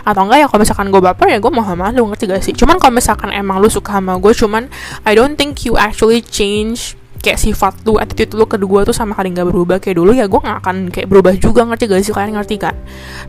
atau 0.07 0.23
enggak 0.23 0.39
ya 0.45 0.47
kalau 0.47 0.61
misalkan 0.63 0.87
gue 0.95 1.03
baper 1.03 1.27
ya 1.33 1.39
gue 1.43 1.53
mau 1.53 1.65
sama 1.67 1.91
lu 1.91 2.07
ngerti 2.13 2.25
gak 2.31 2.43
sih? 2.45 2.55
Cuman 2.55 2.79
kalau 2.79 2.95
misalkan 2.95 3.35
emang 3.35 3.59
lu 3.59 3.67
suka 3.67 3.99
sama 3.99 4.17
gue 4.21 4.33
cuman 4.33 4.71
I 5.03 5.19
don't 5.19 5.35
think 5.35 5.67
you 5.67 5.75
actually 5.75 6.23
change 6.23 6.95
kayak 7.23 7.39
sifat 7.39 7.87
lu, 7.87 7.97
attitude 8.03 8.35
lu 8.35 8.45
kedua 8.51 8.83
tuh 8.83 8.93
sama 8.93 9.15
kali 9.15 9.31
nggak 9.31 9.47
berubah. 9.47 9.77
Kayak 9.79 9.97
dulu 10.03 10.11
ya 10.13 10.27
gue 10.27 10.41
nggak 10.43 10.59
akan 10.59 10.77
kayak 10.91 11.07
berubah 11.07 11.33
juga 11.39 11.63
ngerti 11.65 11.85
gak 11.87 12.03
sih? 12.03 12.13
Kalian 12.13 12.35
ngerti 12.37 12.55
kan? 12.59 12.75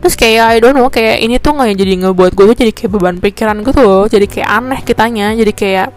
Terus 0.02 0.14
kayak 0.18 0.44
I 0.50 0.58
don't 0.58 0.74
know 0.74 0.90
kayak 0.90 1.22
ini 1.22 1.38
tuh 1.38 1.54
nggak 1.54 1.78
jadi 1.78 1.92
ngebuat 2.02 2.32
gue 2.34 2.44
tuh 2.50 2.56
jadi 2.58 2.72
kayak 2.74 2.90
beban 2.90 3.16
pikiran 3.22 3.56
gitu 3.62 3.80
loh 3.80 4.04
jadi 4.10 4.26
kayak 4.26 4.48
aneh 4.50 4.80
kitanya. 4.82 5.26
Jadi 5.38 5.52
kayak 5.54 5.88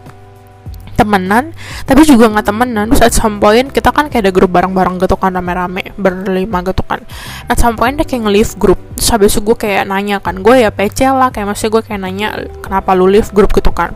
temenan 0.97 1.53
tapi 1.85 2.01
juga 2.05 2.29
nggak 2.33 2.45
temenan. 2.49 2.85
Terus 2.89 3.01
at 3.05 3.13
some 3.13 3.37
point 3.37 3.69
kita 3.69 3.93
kan 3.93 4.09
kayak 4.09 4.29
ada 4.29 4.31
grup 4.33 4.49
bareng-bareng 4.49 4.97
gitu 4.97 5.13
kan 5.17 5.33
rame-rame 5.37 5.93
berlima 5.97 6.65
gitu 6.65 6.81
kan. 6.85 7.05
At 7.45 7.61
some 7.61 7.77
point 7.77 7.97
dia 7.97 8.05
kayak 8.05 8.25
nge-leave 8.25 8.53
grup. 8.57 8.79
Terus 8.97 9.09
habis 9.13 9.29
itu 9.37 9.45
gue 9.45 9.57
kayak 9.57 9.85
nanya 9.85 10.17
kan 10.17 10.41
gue 10.41 10.65
ya 10.65 10.73
PC 10.73 11.05
lah 11.13 11.29
kayak 11.29 11.53
maksudnya 11.53 11.71
gue 11.77 11.81
kayak 11.85 11.99
nanya 12.01 12.27
kenapa 12.65 12.97
lu 12.97 13.05
leave 13.05 13.29
grup? 13.33 13.53
gitu 13.53 13.71
kan. 13.73 13.93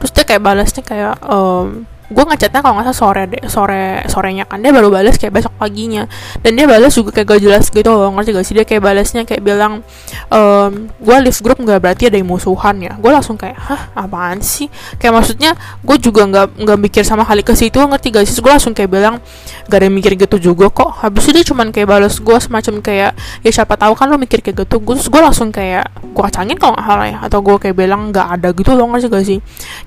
Terus 0.00 0.10
dia 0.16 0.24
kayak 0.24 0.42
balasnya 0.44 0.82
kayak 0.84 1.16
um, 1.28 1.84
gue 2.12 2.20
ngechatnya 2.20 2.60
kalau 2.60 2.76
nggak 2.76 2.92
salah 2.92 3.00
sore 3.00 3.22
deh 3.32 3.42
sore 3.48 4.04
sorenya 4.12 4.44
kan. 4.44 4.60
Dia 4.60 4.76
baru 4.76 4.92
balas 4.92 5.16
kayak 5.16 5.40
besok 5.40 5.56
paginya. 5.56 6.04
Dan 6.44 6.60
dia 6.60 6.68
balas 6.68 6.92
juga 6.92 7.16
kayak 7.16 7.26
gak 7.32 7.40
jelas 7.40 7.64
gitu 7.72 7.88
loh 7.88 8.12
ngerti 8.12 8.30
gak 8.36 8.44
sih? 8.44 8.54
Dia 8.56 8.64
kayak 8.68 8.82
balasnya 8.84 9.22
kayak 9.24 9.40
bilang 9.40 9.80
ehm, 10.28 10.92
gue 11.00 11.16
leave 11.24 11.40
group 11.40 11.58
nggak 11.64 11.80
berarti 11.80 12.12
ada 12.12 12.16
yang 12.20 12.28
musuhan 12.28 12.76
ya. 12.80 12.92
Gue 13.00 13.08
langsung 13.08 13.40
kayak 13.40 13.56
hah 13.56 13.82
apaan 13.96 14.44
sih? 14.44 14.68
Kayak 15.00 15.20
maksudnya 15.20 15.50
gue 15.80 15.96
juga 15.96 16.28
nggak 16.28 16.46
nggak 16.60 16.78
mikir 16.78 17.02
sama 17.08 17.24
kali 17.24 17.40
ke 17.40 17.56
situ 17.56 17.80
ngerti 17.80 18.12
gak 18.12 18.24
sih? 18.28 18.36
Gue 18.44 18.52
langsung 18.52 18.76
kayak 18.76 18.90
bilang 18.92 19.24
gak 19.72 19.78
ada 19.80 19.84
yang 19.88 19.96
mikir 19.96 20.12
gitu 20.20 20.36
juga 20.52 20.68
kok. 20.68 21.00
Habis 21.00 21.32
itu 21.32 21.40
dia 21.40 21.44
cuman 21.48 21.72
kayak 21.72 21.88
balas 21.88 22.20
gue 22.20 22.36
semacam 22.36 22.74
kayak 22.84 23.12
ya 23.40 23.50
siapa 23.50 23.80
tahu 23.80 23.96
kan 23.96 24.12
lo 24.12 24.20
mikir 24.20 24.44
kayak 24.44 24.68
gitu. 24.68 24.76
Gue 24.84 25.00
gue 25.00 25.20
langsung 25.24 25.48
kayak 25.48 25.88
gue 26.04 26.22
kacangin 26.22 26.60
kalau 26.60 26.76
nggak 26.76 26.86
salah 26.86 27.06
ya 27.08 27.18
atau 27.24 27.38
gue 27.40 27.56
kayak 27.58 27.76
bilang 27.80 28.12
nggak 28.12 28.26
ada 28.38 28.48
gitu 28.52 28.76
loh 28.76 28.86
ngerti 28.92 29.06
gak 29.08 29.24
sih? 29.24 29.38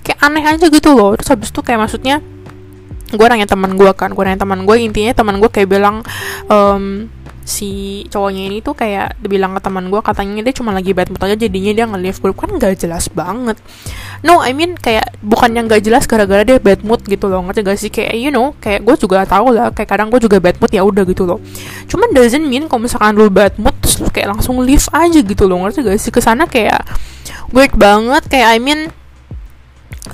Kayak 0.02 0.20
aneh 0.26 0.44
aja 0.44 0.66
gitu 0.66 0.90
loh. 0.98 1.14
Terus 1.14 1.30
habis 1.30 1.50
itu 1.54 1.62
kayak 1.62 1.80
maksudnya 1.86 2.17
gue 3.14 3.26
nanya 3.28 3.48
teman 3.48 3.80
gue 3.80 3.92
kan 3.96 4.12
gue 4.12 4.24
nanya 4.24 4.44
teman 4.44 4.68
gue 4.68 4.76
intinya 4.84 5.14
teman 5.16 5.40
gue 5.40 5.48
kayak 5.48 5.70
bilang 5.72 6.04
um, 6.52 7.08
si 7.48 8.04
cowoknya 8.12 8.52
ini 8.52 8.58
tuh 8.60 8.76
kayak 8.76 9.16
dibilang 9.24 9.56
ke 9.56 9.64
teman 9.64 9.88
gue 9.88 10.04
katanya 10.04 10.44
dia 10.44 10.52
cuma 10.52 10.76
lagi 10.76 10.92
bad 10.92 11.08
mood 11.08 11.24
aja 11.24 11.40
jadinya 11.40 11.72
dia 11.72 11.86
nge-leave 11.88 12.20
grup 12.20 12.44
kan 12.44 12.52
gak 12.60 12.76
jelas 12.76 13.08
banget. 13.08 13.56
No 14.20 14.44
I 14.44 14.52
mean 14.52 14.76
kayak 14.76 15.16
bukan 15.24 15.56
yang 15.56 15.72
gak 15.72 15.88
jelas 15.88 16.04
gara-gara 16.12 16.44
dia 16.44 16.60
bad 16.60 16.84
mood 16.84 17.00
gitu 17.08 17.32
loh 17.32 17.48
ngerti 17.48 17.64
gak 17.64 17.80
sih? 17.80 17.88
Kayak 17.88 18.20
you 18.20 18.36
know 18.36 18.52
kayak 18.60 18.84
gue 18.84 19.00
juga 19.00 19.24
tahu 19.24 19.56
lah 19.56 19.72
kayak 19.72 19.88
kadang 19.88 20.12
gue 20.12 20.20
juga 20.20 20.44
bad 20.44 20.60
mood 20.60 20.76
ya 20.76 20.84
udah 20.84 21.08
gitu 21.08 21.24
loh. 21.24 21.40
Cuman 21.88 22.12
doesn't 22.12 22.44
mean 22.44 22.68
kalau 22.68 22.84
misalkan 22.84 23.16
lu 23.16 23.32
bad 23.32 23.56
mood 23.56 23.80
terus 23.80 24.04
lu 24.04 24.12
kayak 24.12 24.36
langsung 24.36 24.60
leave 24.60 24.84
aja 24.92 25.20
gitu 25.24 25.48
loh 25.48 25.64
ngerti 25.64 25.88
gak 25.88 25.98
sih? 26.04 26.12
Ke 26.12 26.20
sana 26.20 26.52
kayak 26.52 26.84
weird 27.56 27.72
banget 27.80 28.28
kayak 28.28 28.60
I 28.60 28.60
mean 28.60 28.92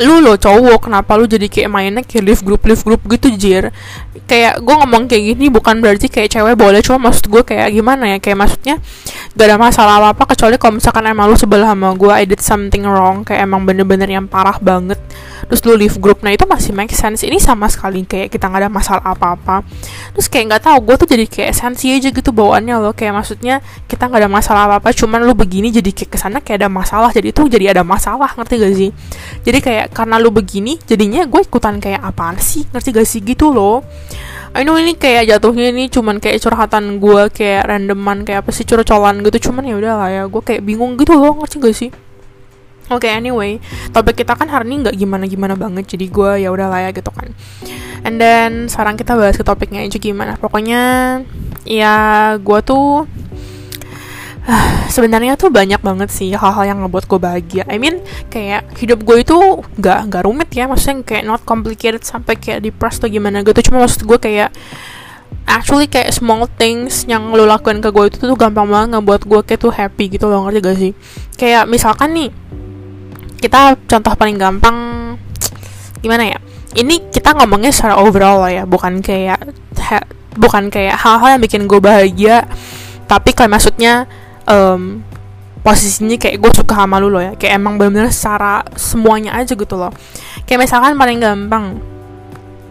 lu 0.01 0.23
lo 0.23 0.33
cowok 0.39 0.89
kenapa 0.89 1.13
lu 1.19 1.29
jadi 1.29 1.45
kayak 1.45 1.69
mainnya 1.69 2.01
kayak 2.01 2.23
live 2.25 2.41
group 2.41 2.61
live 2.65 2.81
group 2.81 3.01
gitu 3.05 3.27
jir? 3.37 3.69
Kayak 4.25 4.63
gue 4.63 4.75
ngomong 4.75 5.05
kayak 5.05 5.35
gini 5.35 5.51
bukan 5.51 5.77
berarti 5.83 6.09
kayak 6.09 6.33
cewek 6.33 6.55
boleh 6.57 6.79
cuma 6.81 7.09
maksud 7.11 7.29
gue 7.29 7.43
kayak 7.45 7.69
gimana 7.69 8.15
ya? 8.15 8.17
Kayak 8.17 8.37
maksudnya 8.45 8.75
gak 9.33 9.45
ada 9.49 9.57
masalah 9.57 9.93
apa 9.99 10.09
apa 10.13 10.23
kecuali 10.37 10.55
kalau 10.61 10.77
misalkan 10.77 11.03
emang 11.09 11.27
lu 11.27 11.35
sebelah 11.35 11.73
sama 11.73 11.91
gue 11.97 12.13
I 12.13 12.23
did 12.23 12.39
something 12.39 12.85
wrong 12.85 13.25
kayak 13.27 13.43
emang 13.43 13.65
bener-bener 13.67 14.05
yang 14.07 14.29
parah 14.29 14.55
banget 14.61 15.01
terus 15.43 15.59
lu 15.67 15.75
leave 15.75 15.99
group 15.99 16.23
nah 16.23 16.31
itu 16.31 16.47
masih 16.47 16.71
make 16.71 16.93
sense. 16.95 17.27
Ini 17.27 17.37
sama 17.41 17.67
sekali 17.67 18.07
kayak 18.07 18.31
kita 18.31 18.47
nggak 18.47 18.61
ada 18.63 18.71
masalah 18.71 19.03
apa-apa. 19.03 19.61
Terus 20.15 20.27
kayak 20.31 20.45
nggak 20.49 20.61
tahu 20.63 20.77
gue 20.87 20.95
tuh 21.03 21.07
jadi 21.09 21.25
kayak 21.27 21.53
sensi 21.53 21.91
aja 21.91 22.09
gitu 22.09 22.31
bawaannya 22.31 22.75
loh. 22.79 22.93
Kayak 22.95 23.19
maksudnya 23.19 23.59
kita 23.89 24.07
nggak 24.07 24.21
ada 24.23 24.31
masalah 24.31 24.61
apa-apa 24.71 24.95
cuman 24.95 25.19
lu 25.27 25.35
begini 25.35 25.69
jadi 25.73 25.91
kayak 25.91 26.11
ke 26.13 26.17
sana 26.17 26.39
kayak 26.39 26.63
ada 26.63 26.69
masalah 26.71 27.11
jadi 27.11 27.35
itu 27.35 27.41
jadi 27.51 27.75
ada 27.75 27.83
masalah 27.83 28.31
ngerti 28.39 28.55
gak 28.55 28.73
sih? 28.75 28.89
Jadi 29.43 29.59
kayak 29.59 29.82
karena 29.91 30.15
lu 30.21 30.29
begini 30.29 30.79
jadinya 30.85 31.25
gue 31.27 31.41
ikutan 31.43 31.81
kayak 31.81 31.99
apaan 31.99 32.39
sih? 32.39 32.63
Ngerti 32.69 32.89
gak 32.95 33.07
sih? 33.09 33.19
Gitu 33.19 33.51
loh. 33.51 33.83
I 34.53 34.61
know 34.61 34.77
ini 34.77 34.93
kayak 34.93 35.33
jatuhnya 35.33 35.73
ini 35.73 35.89
cuman 35.89 36.21
kayak 36.21 36.37
curhatan 36.37 37.01
gue 37.01 37.33
kayak 37.33 37.65
randoman 37.65 38.21
kayak 38.21 38.45
apa 38.45 38.51
sih 38.53 38.63
curcolan 38.63 39.25
gitu. 39.25 39.49
Cuman 39.49 39.65
ya 39.65 39.75
udah 39.75 39.93
lah 39.97 40.09
ya 40.13 40.23
gue 40.29 40.41
kayak 40.45 40.61
bingung 40.61 40.95
gitu 40.95 41.17
loh 41.17 41.41
ngerti 41.41 41.55
gak 41.57 41.75
sih? 41.75 41.91
Oke, 42.91 43.07
okay, 43.07 43.15
anyway, 43.15 43.63
topik 43.95 44.19
kita 44.19 44.35
kan 44.35 44.51
hari 44.51 44.67
ini 44.67 44.83
nggak 44.83 44.99
gimana-gimana 44.99 45.55
banget, 45.55 45.95
jadi 45.95 46.03
gue 46.11 46.31
ya 46.43 46.51
udah 46.51 46.67
lah 46.67 46.79
ya 46.83 46.89
gitu 46.91 47.15
kan. 47.15 47.31
And 48.03 48.19
then 48.19 48.67
sekarang 48.67 48.99
kita 48.99 49.15
bahas 49.15 49.39
ke 49.39 49.43
topiknya 49.47 49.87
aja 49.87 49.95
gimana. 49.95 50.35
Pokoknya 50.35 51.23
ya 51.63 51.95
gue 52.43 52.59
tuh 52.67 53.07
sebenarnya 54.91 55.39
tuh 55.39 55.47
banyak 55.47 55.79
banget 55.79 56.11
sih 56.11 56.35
hal-hal 56.35 56.67
yang 56.67 56.83
ngebuat 56.83 57.05
gue 57.07 57.19
bahagia. 57.19 57.63
I 57.71 57.79
mean 57.79 58.03
kayak 58.27 58.75
hidup 58.75 59.03
gue 59.07 59.23
itu 59.23 59.37
nggak 59.79 59.99
nggak 60.11 60.23
rumit 60.27 60.49
ya, 60.51 60.67
maksudnya 60.67 61.03
kayak 61.03 61.23
not 61.23 61.41
complicated 61.47 62.03
sampai 62.03 62.35
kayak 62.35 62.59
depressed 62.63 62.99
atau 63.03 63.09
gimana 63.11 63.41
gitu. 63.41 63.71
Cuma 63.71 63.87
maksud 63.87 64.03
gue 64.03 64.19
kayak 64.19 64.51
actually 65.47 65.87
kayak 65.87 66.11
small 66.11 66.47
things 66.59 67.07
yang 67.07 67.31
lo 67.31 67.47
lakukan 67.47 67.79
ke 67.83 67.89
gue 67.91 68.05
itu 68.11 68.17
tuh 68.19 68.35
gampang 68.35 68.67
banget 68.67 68.99
ngebuat 68.99 69.21
gue 69.27 69.39
kayak 69.47 69.59
tuh 69.59 69.71
happy 69.71 70.05
gitu 70.11 70.27
loh 70.27 70.47
ngerti 70.47 70.59
gak 70.59 70.77
sih? 70.79 70.91
Kayak 71.39 71.63
misalkan 71.71 72.15
nih 72.15 72.29
kita 73.39 73.75
contoh 73.87 74.11
paling 74.15 74.35
gampang 74.39 74.77
gimana 76.03 76.35
ya? 76.35 76.39
Ini 76.73 77.13
kita 77.13 77.37
ngomongnya 77.37 77.69
secara 77.69 78.01
overall 78.01 78.43
lah 78.43 78.51
ya, 78.51 78.63
bukan 78.65 78.99
kayak 78.99 79.39
bukan 80.33 80.73
kayak 80.73 80.97
hal-hal 80.97 81.37
yang 81.37 81.41
bikin 81.45 81.69
gue 81.69 81.77
bahagia 81.77 82.49
tapi 83.05 83.35
kayak 83.35 83.51
maksudnya 83.53 84.09
um, 84.47 85.03
posisinya 85.63 86.19
kayak 86.19 86.43
gue 86.43 86.51
suka 86.51 86.75
sama 86.75 86.99
lu 86.99 87.07
loh 87.07 87.23
ya. 87.23 87.33
Kayak 87.39 87.57
emang 87.57 87.79
bener-bener 87.79 88.11
secara 88.11 88.67
semuanya 88.75 89.33
aja 89.39 89.55
gitu 89.55 89.75
loh. 89.79 89.91
Kayak 90.43 90.67
misalkan 90.67 90.99
paling 90.99 91.23
gampang 91.23 91.79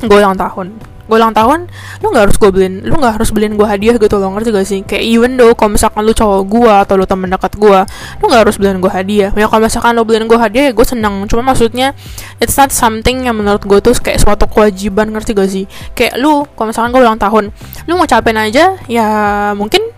gue 0.04 0.18
ulang 0.18 0.36
tahun. 0.36 0.92
Gue 1.02 1.18
ulang 1.18 1.34
tahun 1.34 1.66
lu 1.98 2.14
nggak 2.14 2.24
harus 2.30 2.36
gue 2.40 2.50
beliin 2.54 2.88
lu 2.88 2.94
nggak 2.96 3.20
harus 3.20 3.34
beliin 3.34 3.58
gue 3.58 3.66
hadiah 3.66 3.98
gitu 3.98 4.16
loh 4.16 4.32
ngerti 4.32 4.48
gak 4.54 4.68
sih? 4.68 4.80
Kayak 4.86 5.04
even 5.04 5.34
though 5.36 5.52
kalau 5.52 5.74
misalkan 5.74 6.08
lu 6.08 6.14
cowok 6.14 6.40
gue 6.46 6.72
atau 6.72 6.94
lu 6.96 7.04
temen 7.04 7.28
dekat 7.28 7.52
gue 7.58 7.80
lu 8.22 8.24
nggak 8.30 8.42
harus 8.48 8.56
beliin 8.56 8.78
gue 8.80 8.92
hadiah. 8.92 9.30
Ya 9.34 9.46
kalau 9.50 9.60
misalkan 9.66 9.92
lu 9.98 10.06
beliin 10.08 10.24
gue 10.30 10.38
hadiah 10.38 10.70
ya 10.70 10.72
gue 10.72 10.86
seneng. 10.86 11.26
Cuma 11.28 11.42
maksudnya 11.52 11.92
it's 12.40 12.56
not 12.56 12.72
something 12.72 13.28
yang 13.28 13.36
menurut 13.36 13.60
gue 13.60 13.78
tuh 13.82 13.92
kayak 13.98 14.24
suatu 14.24 14.48
kewajiban 14.48 15.12
ngerti 15.12 15.30
gak 15.36 15.50
sih? 15.50 15.64
Kayak 15.92 16.16
lu 16.16 16.48
kalau 16.56 16.72
misalkan 16.72 16.90
gue 16.96 17.00
ulang 17.02 17.20
tahun 17.20 17.44
lu 17.90 17.92
mau 17.98 18.08
capek 18.08 18.32
aja 18.32 18.64
ya 18.88 19.08
mungkin 19.52 19.91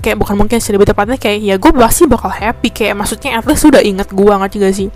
kayak 0.00 0.18
bukan 0.18 0.34
mungkin 0.34 0.58
sih 0.58 0.72
lebih 0.72 0.88
tepatnya 0.88 1.20
kayak 1.20 1.38
ya 1.40 1.54
gue 1.60 1.70
pasti 1.76 2.08
bakal 2.08 2.32
happy 2.32 2.72
kayak 2.72 2.96
maksudnya 2.96 3.38
at 3.38 3.44
least 3.44 3.64
udah 3.68 3.84
inget 3.84 4.08
gue 4.10 4.34
ngerti 4.34 4.56
gak 4.58 4.74
sih? 4.74 4.88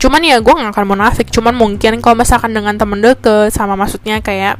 Cuman 0.00 0.20
ya 0.24 0.40
gue 0.40 0.52
gak 0.52 0.72
akan 0.72 0.84
munafik 0.96 1.28
cuman 1.30 1.54
mungkin 1.54 2.00
kalau 2.00 2.16
misalkan 2.18 2.56
dengan 2.56 2.74
temen 2.74 2.98
deket 2.98 3.52
sama 3.52 3.76
maksudnya 3.76 4.18
kayak 4.24 4.58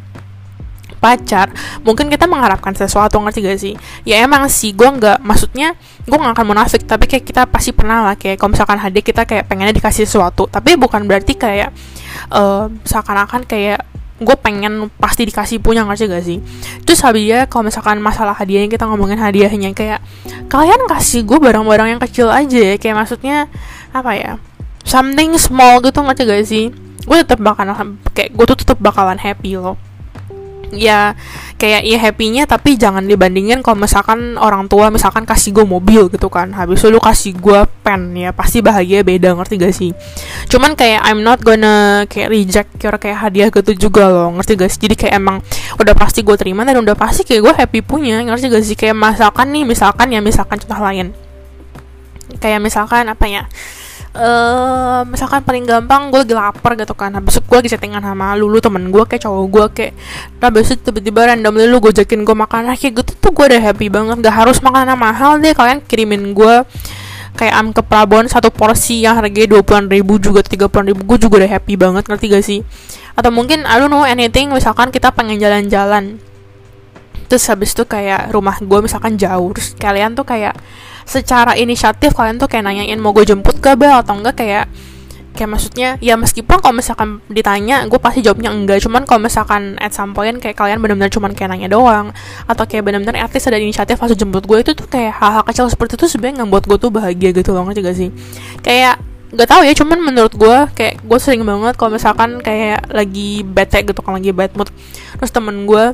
pacar 0.97 1.53
mungkin 1.85 2.09
kita 2.09 2.25
mengharapkan 2.25 2.73
sesuatu 2.73 3.19
ngerti 3.21 3.41
gak 3.43 3.59
sih? 3.59 3.75
Ya 4.05 4.21
emang 4.23 4.47
sih 4.53 4.77
gue 4.77 4.87
nggak 4.87 5.25
maksudnya 5.25 5.75
gue 6.05 6.17
gak 6.17 6.35
akan 6.37 6.47
munafik 6.47 6.85
tapi 6.85 7.09
kayak 7.09 7.25
kita 7.25 7.43
pasti 7.49 7.73
pernah 7.75 8.07
lah 8.07 8.15
kayak 8.15 8.39
kalau 8.39 8.55
misalkan 8.55 8.79
hadiah 8.79 9.03
kita 9.03 9.25
kayak 9.25 9.49
pengennya 9.49 9.75
dikasih 9.75 10.07
sesuatu 10.07 10.47
tapi 10.47 10.79
bukan 10.79 11.09
berarti 11.09 11.35
kayak 11.35 11.75
uh, 12.31 12.71
seakan-akan 12.85 13.43
kayak 13.49 13.96
gue 14.17 14.37
pengen 14.41 14.89
pasti 14.97 15.29
dikasih 15.29 15.61
punya 15.61 15.85
ngerti 15.85 16.05
gak 16.09 16.25
sih? 16.25 16.39
Terus 16.85 17.01
habis 17.05 17.25
ya 17.29 17.45
kalau 17.45 17.69
misalkan 17.69 18.01
masalah 18.01 18.33
hadiahnya 18.33 18.73
kita 18.73 18.89
ngomongin 18.89 19.21
hadiahnya 19.21 19.77
kayak 19.77 20.01
kalian 20.49 20.81
kasih 20.89 21.23
gue 21.25 21.39
barang-barang 21.39 21.97
yang 21.97 22.01
kecil 22.01 22.33
aja 22.33 22.75
ya 22.75 22.77
kayak 22.81 22.97
maksudnya 23.07 23.47
apa 23.93 24.13
ya 24.17 24.33
something 24.85 25.37
small 25.37 25.85
gitu 25.85 26.01
ngerti 26.01 26.23
gak 26.25 26.45
sih? 26.49 26.67
Gue 27.07 27.23
tetap 27.23 27.39
bakalan 27.39 28.01
kayak 28.17 28.35
gue 28.35 28.45
tuh 28.51 28.59
tetap 28.59 28.79
bakalan 28.83 29.21
happy 29.21 29.55
loh 29.55 29.79
ya 30.75 31.15
kayak 31.57 31.87
ya 31.87 31.99
happynya 32.03 32.45
tapi 32.45 32.77
jangan 32.77 33.07
dibandingin 33.07 33.65
kalau 33.65 33.81
misalkan 33.81 34.37
orang 34.37 34.69
tua 34.69 34.93
misalkan 34.93 35.25
kasih 35.25 35.55
gue 35.55 35.65
mobil 35.67 36.11
gitu 36.11 36.27
kan. 36.27 36.51
Habis 36.53 36.83
itu 36.83 36.89
lu 36.91 37.01
kasih 37.01 37.33
gue 37.39 37.61
pen 37.81 38.13
ya 38.19 38.35
pasti 38.35 38.61
bahagia 38.61 39.07
beda 39.07 39.35
ngerti 39.39 39.55
gak 39.61 39.75
sih? 39.75 39.91
Cuman 40.51 40.75
kayak 40.75 41.03
I'm 41.07 41.23
not 41.23 41.41
gonna 41.41 42.05
kayak 42.11 42.29
reject 42.31 42.71
kira 42.77 42.99
kayak 42.99 43.19
hadiah 43.23 43.49
gitu 43.51 43.89
juga 43.89 44.11
loh 44.11 44.35
ngerti 44.37 44.59
gak 44.59 44.71
sih? 44.71 44.81
Jadi 44.91 44.95
kayak 44.95 45.15
emang 45.17 45.41
udah 45.79 45.95
pasti 45.95 46.27
gue 46.27 46.37
terima 46.37 46.67
dan 46.67 46.83
udah 46.83 46.99
pasti 46.99 47.23
kayak 47.23 47.43
gue 47.43 47.55
happy 47.55 47.81
punya 47.87 48.21
ngerti 48.27 48.47
gak 48.51 48.65
sih? 48.65 48.77
Kayak 48.77 48.97
misalkan 48.99 49.55
nih 49.55 49.65
misalkan 49.65 50.09
ya 50.13 50.21
misalkan 50.21 50.57
contoh 50.61 50.83
lain. 50.83 51.15
Kayak 52.43 52.61
misalkan 52.61 53.07
apa 53.07 53.25
ya 53.31 53.47
uh, 54.17 55.05
misalkan 55.07 55.45
paling 55.45 55.69
gampang 55.69 56.09
gue 56.09 56.25
lagi 56.25 56.35
lapar 56.35 56.73
gitu 56.75 56.97
kan 56.97 57.13
habis 57.13 57.37
itu 57.37 57.45
gue 57.45 57.57
lagi 57.61 57.71
chattingan 57.77 58.01
sama 58.01 58.33
lulu 58.35 58.59
temen 58.59 58.89
gue 58.89 59.05
kayak 59.05 59.23
cowok 59.29 59.45
gue 59.53 59.67
kayak 59.77 59.93
nah 60.41 60.49
habis 60.49 60.73
itu 60.73 60.81
tiba-tiba 60.81 61.37
random 61.37 61.55
lu 61.69 61.77
gue 61.79 61.93
jakin 61.93 62.25
gue 62.25 62.37
makan 62.37 62.73
kayak 62.73 63.05
gitu 63.05 63.13
tuh 63.21 63.31
gue 63.31 63.45
udah 63.53 63.61
happy 63.61 63.87
banget 63.93 64.17
gak 64.25 64.35
harus 64.35 64.59
makanan 64.65 64.97
mahal 64.97 65.37
deh 65.37 65.53
kalian 65.53 65.85
kirimin 65.85 66.33
gue 66.33 66.65
kayak 67.37 67.53
am 67.53 67.69
ke 67.71 67.85
Prabon 67.85 68.25
satu 68.27 68.49
porsi 68.49 69.05
yang 69.05 69.21
harganya 69.21 69.61
dua 69.61 69.63
puluh 69.63 69.85
ribu 69.93 70.17
juga 70.17 70.41
tiga 70.41 70.73
puluh 70.73 70.91
ribu 70.97 71.05
gue 71.05 71.29
juga 71.29 71.45
udah 71.45 71.51
happy 71.53 71.77
banget 71.77 72.09
ngerti 72.09 72.27
gak 72.33 72.45
sih? 72.45 72.61
Atau 73.13 73.29
mungkin 73.29 73.69
I 73.69 73.77
don't 73.77 73.93
know 73.93 74.09
anything 74.09 74.49
misalkan 74.51 74.89
kita 74.89 75.13
pengen 75.13 75.37
jalan-jalan. 75.37 76.17
Terus 77.29 77.45
habis 77.53 77.77
itu 77.77 77.85
kayak 77.85 78.33
rumah 78.33 78.57
gue 78.57 78.79
misalkan 78.81 79.21
jauh 79.21 79.53
terus 79.53 79.77
kalian 79.77 80.17
tuh 80.17 80.25
kayak 80.25 80.57
secara 81.07 81.55
inisiatif 81.55 82.13
kalian 82.13 82.37
tuh 82.37 82.51
kayak 82.51 82.67
nanyain 82.67 82.99
mau 82.99 83.15
gue 83.15 83.25
jemput 83.25 83.63
ke 83.63 83.79
bel? 83.79 84.03
Atau 84.03 84.19
enggak 84.19 84.37
kayak 84.43 84.67
kayak 85.37 85.53
maksudnya 85.53 86.01
ya 86.01 86.17
meskipun 86.17 86.65
kalau 86.65 86.81
misalkan 86.81 87.21
ditanya 87.29 87.85
gue 87.87 88.01
pasti 88.01 88.25
jawabnya 88.25 88.51
enggak. 88.51 88.83
Cuman 88.83 89.07
kalau 89.07 89.23
misalkan 89.23 89.77
at 89.79 89.95
some 89.95 90.17
point 90.17 90.41
kayak 90.43 90.57
kalian 90.59 90.83
benar-benar 90.83 91.13
cuman 91.13 91.37
kayak 91.37 91.55
nanya 91.55 91.71
doang 91.71 92.11
atau 92.49 92.65
kayak 92.67 92.83
benar-benar 92.83 93.29
least 93.31 93.47
ada 93.47 93.61
inisiatif 93.61 94.01
langsung 94.01 94.19
jemput 94.19 94.45
gue 94.49 94.59
itu 94.65 94.73
tuh 94.73 94.89
kayak 94.89 95.15
hal-hal 95.15 95.45
kecil 95.47 95.69
seperti 95.69 96.01
itu 96.01 96.17
sebenarnya 96.17 96.43
ngebuat 96.43 96.65
gue 96.67 96.79
tuh 96.81 96.91
bahagia 96.91 97.31
gitu 97.37 97.53
loh 97.53 97.69
ngerti 97.69 97.81
gak 97.85 97.97
sih? 97.97 98.11
Kayak 98.65 98.99
gak 99.37 99.49
tau 99.53 99.63
ya 99.63 99.77
cuman 99.77 99.99
menurut 100.01 100.33
gue 100.33 100.59
kayak 100.73 101.05
gue 101.05 101.19
sering 101.21 101.45
banget 101.45 101.77
kalau 101.77 101.95
misalkan 101.95 102.41
kayak 102.41 102.89
lagi 102.89 103.45
bete 103.45 103.85
gitu 103.85 104.01
kan 104.01 104.17
lagi 104.17 104.33
bad 104.33 104.57
mood. 104.57 104.73
Terus 105.21 105.31
temen 105.31 105.69
gue 105.69 105.93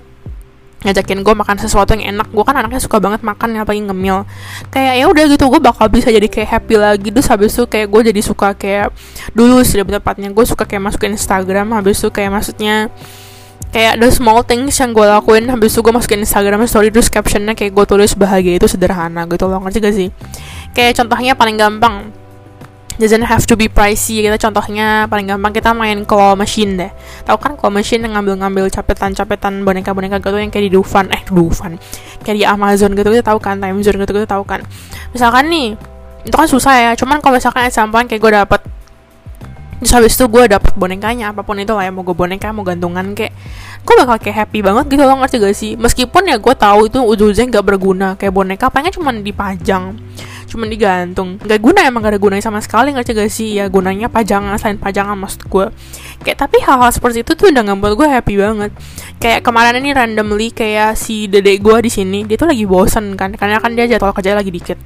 ngajakin 0.83 1.23
gue 1.23 1.35
makan 1.35 1.57
sesuatu 1.59 1.95
yang 1.97 2.19
enak. 2.19 2.29
Gue 2.31 2.45
kan 2.45 2.55
anaknya 2.59 2.83
suka 2.83 2.99
banget 2.99 3.23
makan 3.23 3.57
yang 3.57 3.65
paling 3.67 3.87
ngemil. 3.89 4.27
Kayak 4.69 4.95
ya 4.99 5.05
udah 5.09 5.25
gitu 5.31 5.45
gue 5.49 5.61
bakal 5.63 5.87
bisa 5.89 6.11
jadi 6.11 6.27
kayak 6.27 6.49
happy 6.59 6.75
lagi. 6.79 7.09
Terus 7.11 7.29
habis 7.31 7.51
itu 7.55 7.65
kayak 7.67 7.89
gue 7.89 8.01
jadi 8.13 8.21
suka 8.21 8.55
kayak 8.55 8.91
dulu 9.33 9.63
lebih 9.63 9.93
tepatnya 9.99 10.29
gue 10.31 10.45
suka 10.45 10.67
kayak 10.67 10.83
masukin 10.93 11.15
Instagram. 11.15 11.73
Habis 11.75 12.03
itu 12.03 12.09
kayak 12.11 12.31
maksudnya 12.35 12.91
kayak 13.73 13.97
the 13.97 14.09
small 14.13 14.45
things 14.45 14.77
yang 14.77 14.93
gue 14.93 15.07
lakuin 15.09 15.49
habis 15.49 15.73
itu 15.73 15.81
gue 15.81 15.95
masukin 15.97 16.21
Instagram 16.21 16.69
story 16.69 16.93
terus 16.93 17.09
captionnya 17.09 17.57
kayak 17.57 17.73
gue 17.73 17.85
tulis 17.89 18.13
bahagia 18.13 18.61
itu 18.61 18.69
sederhana 18.69 19.25
gitu 19.27 19.49
loh. 19.49 19.65
Ngerti 19.65 19.79
gak 19.81 19.95
sih? 19.97 20.09
Kayak 20.77 21.01
contohnya 21.01 21.33
paling 21.33 21.57
gampang 21.57 22.22
doesn't 23.01 23.25
have 23.25 23.45
to 23.49 23.55
be 23.57 23.71
pricey 23.71 24.21
kita 24.21 24.37
contohnya 24.37 25.09
paling 25.09 25.25
gampang 25.25 25.53
kita 25.55 25.73
main 25.73 26.05
claw 26.05 26.37
machine 26.37 26.77
deh. 26.77 26.91
Tahu 27.25 27.37
kan 27.41 27.53
claw 27.57 27.73
machine 27.73 28.05
yang 28.05 28.19
ngambil-ngambil 28.19 28.69
capetan-capetan 28.69 29.65
boneka-boneka 29.65 30.21
gitu 30.21 30.37
yang 30.37 30.53
kayak 30.53 30.69
di 30.69 30.73
Dufan. 30.77 31.09
Eh 31.09 31.23
Dufan. 31.25 31.81
Kayak 32.21 32.37
di 32.37 32.45
Amazon 32.45 32.93
gitu. 32.93 33.09
Kita 33.09 33.33
tahu 33.33 33.39
kan 33.41 33.63
time 33.63 33.81
zone 33.81 33.97
gitu. 34.03 34.13
Kita 34.13 34.29
tahu 34.29 34.45
kan. 34.45 34.61
Misalkan 35.17 35.49
nih 35.49 35.79
itu 36.27 36.35
kan 36.37 36.49
susah 36.49 36.75
ya. 36.77 36.91
Cuman 36.99 37.25
kalau 37.25 37.41
misalkan 37.41 37.69
sampai 37.73 38.05
kayak 38.05 38.21
gue 38.21 38.33
dapet 38.33 38.61
terus 39.83 39.99
habis 39.99 40.15
itu 40.15 40.31
gue 40.31 40.47
dapet 40.47 40.71
bonekanya 40.79 41.35
apa 41.35 41.43
pun 41.43 41.59
itu 41.59 41.75
lah 41.75 41.89
ya. 41.89 41.91
Mau 41.91 42.07
gue 42.07 42.15
boneka 42.15 42.55
mau 42.55 42.63
gantungan 42.63 43.17
kayak 43.17 43.35
gue 43.83 43.95
bakal 43.99 44.17
kayak 44.21 44.47
happy 44.47 44.63
banget 44.63 44.85
gitu 44.93 45.03
loh. 45.03 45.17
Ngerti 45.19 45.37
gak 45.43 45.57
sih? 45.57 45.73
Meskipun 45.75 46.29
ya 46.29 46.37
gue 46.39 46.55
tahu 46.55 46.87
itu 46.87 47.01
ujung-ujungnya 47.03 47.59
nggak 47.59 47.67
berguna. 47.67 48.09
Kayak 48.21 48.35
boneka 48.37 48.67
pengen 48.69 48.93
cuma 48.95 49.11
dipajang 49.11 49.99
cuma 50.53 50.69
digantung. 50.69 51.41
Nggak 51.41 51.61
guna 51.65 51.81
emang 51.89 52.05
gak 52.05 52.13
ada 52.15 52.21
gunanya 52.21 52.45
sama 52.45 52.61
sekali 52.61 52.93
nggak 52.93 53.09
gak 53.09 53.33
sih. 53.33 53.57
Ya 53.57 53.67
gunanya 53.73 54.13
pajangan 54.13 54.61
selain 54.61 54.77
pajangan 54.77 55.17
maksud 55.17 55.49
gue 55.49 55.67
kayak 56.23 56.39
tapi 56.39 56.61
hal-hal 56.63 56.93
seperti 56.93 57.25
itu 57.25 57.33
tuh 57.33 57.49
udah 57.49 57.65
ngebuat 57.73 57.93
gue 57.97 58.09
happy 58.13 58.35
banget. 58.37 58.71
Kayak 59.17 59.41
kemarin 59.43 59.81
ini 59.81 59.91
randomly 59.97 60.53
kayak 60.53 61.01
si 61.01 61.27
dedek 61.27 61.65
gue 61.65 61.89
di 61.89 61.91
sini 61.91 62.29
dia 62.29 62.37
tuh 62.37 62.53
lagi 62.53 62.69
bosen 62.69 63.17
kan. 63.17 63.33
Karena 63.33 63.59
kan 63.59 63.73
dia 63.73 63.89
jadwal 63.89 64.13
kerja 64.13 64.37
lagi 64.37 64.53
dikit 64.53 64.77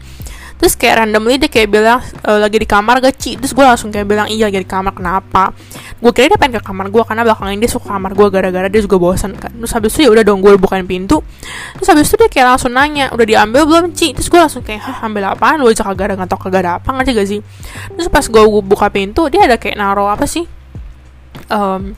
terus 0.57 0.75
kayak 0.75 1.05
randomly 1.05 1.37
dia 1.37 1.53
kayak 1.53 1.69
bilang 1.69 2.01
e, 2.01 2.31
lagi 2.37 2.57
di 2.57 2.69
kamar 2.69 3.05
gak 3.05 3.15
Ci? 3.21 3.37
Terus 3.37 3.53
gue 3.53 3.65
langsung 3.65 3.93
kayak 3.93 4.07
bilang 4.09 4.27
iya 4.27 4.49
lagi 4.49 4.65
di 4.65 4.69
kamar 4.69 4.97
kenapa? 4.97 5.53
Gue 6.01 6.13
kira 6.13 6.33
dia 6.33 6.39
pengen 6.41 6.61
ke 6.61 6.63
kamar 6.65 6.89
gue 6.89 7.03
karena 7.05 7.23
belakangan 7.25 7.57
dia 7.61 7.71
suka 7.71 7.87
kamar 7.93 8.13
gue 8.17 8.27
gara-gara 8.33 8.69
dia 8.73 8.81
juga 8.81 8.97
bosan 8.97 9.37
kan. 9.37 9.53
Terus 9.53 9.73
habis 9.77 9.91
itu 9.97 10.01
ya 10.09 10.11
udah 10.13 10.25
dong 10.25 10.41
gue 10.41 10.57
bukain 10.57 10.89
pintu. 10.89 11.21
Terus 11.81 11.89
habis 11.93 12.09
itu 12.09 12.17
dia 12.17 12.29
kayak 12.33 12.47
langsung 12.57 12.73
nanya 12.73 13.13
udah 13.13 13.27
diambil 13.29 13.63
belum 13.69 13.93
Ci? 13.93 14.17
Terus 14.17 14.29
gue 14.33 14.41
langsung 14.41 14.63
kayak 14.65 14.81
hah 14.81 14.97
ambil 15.05 15.29
apaan? 15.33 15.61
Lu 15.61 15.69
aja 15.69 15.85
kagak 15.85 16.17
ada 16.17 16.25
tau 16.25 16.41
kagak 16.41 16.61
ada 16.65 16.71
apa 16.81 16.89
ngerti 16.93 17.11
gak 17.13 17.29
sih? 17.29 17.41
Terus 17.97 18.09
pas 18.09 18.25
gue 18.25 18.43
buka 18.65 18.87
pintu 18.89 19.29
dia 19.29 19.45
ada 19.45 19.61
kayak 19.61 19.77
naro 19.77 20.09
apa 20.09 20.25
sih? 20.25 20.49
Um, 21.53 21.93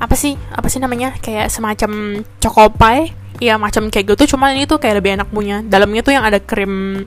apa 0.00 0.14
sih? 0.16 0.36
Apa 0.52 0.68
sih 0.72 0.80
namanya? 0.80 1.16
Kayak 1.20 1.52
semacam 1.52 2.24
chocopai 2.40 3.25
ya 3.42 3.56
macam 3.60 3.88
kayak 3.92 4.16
gitu. 4.16 4.36
Cuman 4.36 4.56
ini 4.56 4.64
tuh 4.64 4.80
kayak 4.80 5.02
lebih 5.02 5.16
enak 5.20 5.28
punya. 5.30 5.60
Dalamnya 5.64 6.02
tuh 6.02 6.12
yang 6.16 6.24
ada 6.24 6.38
krim 6.40 7.04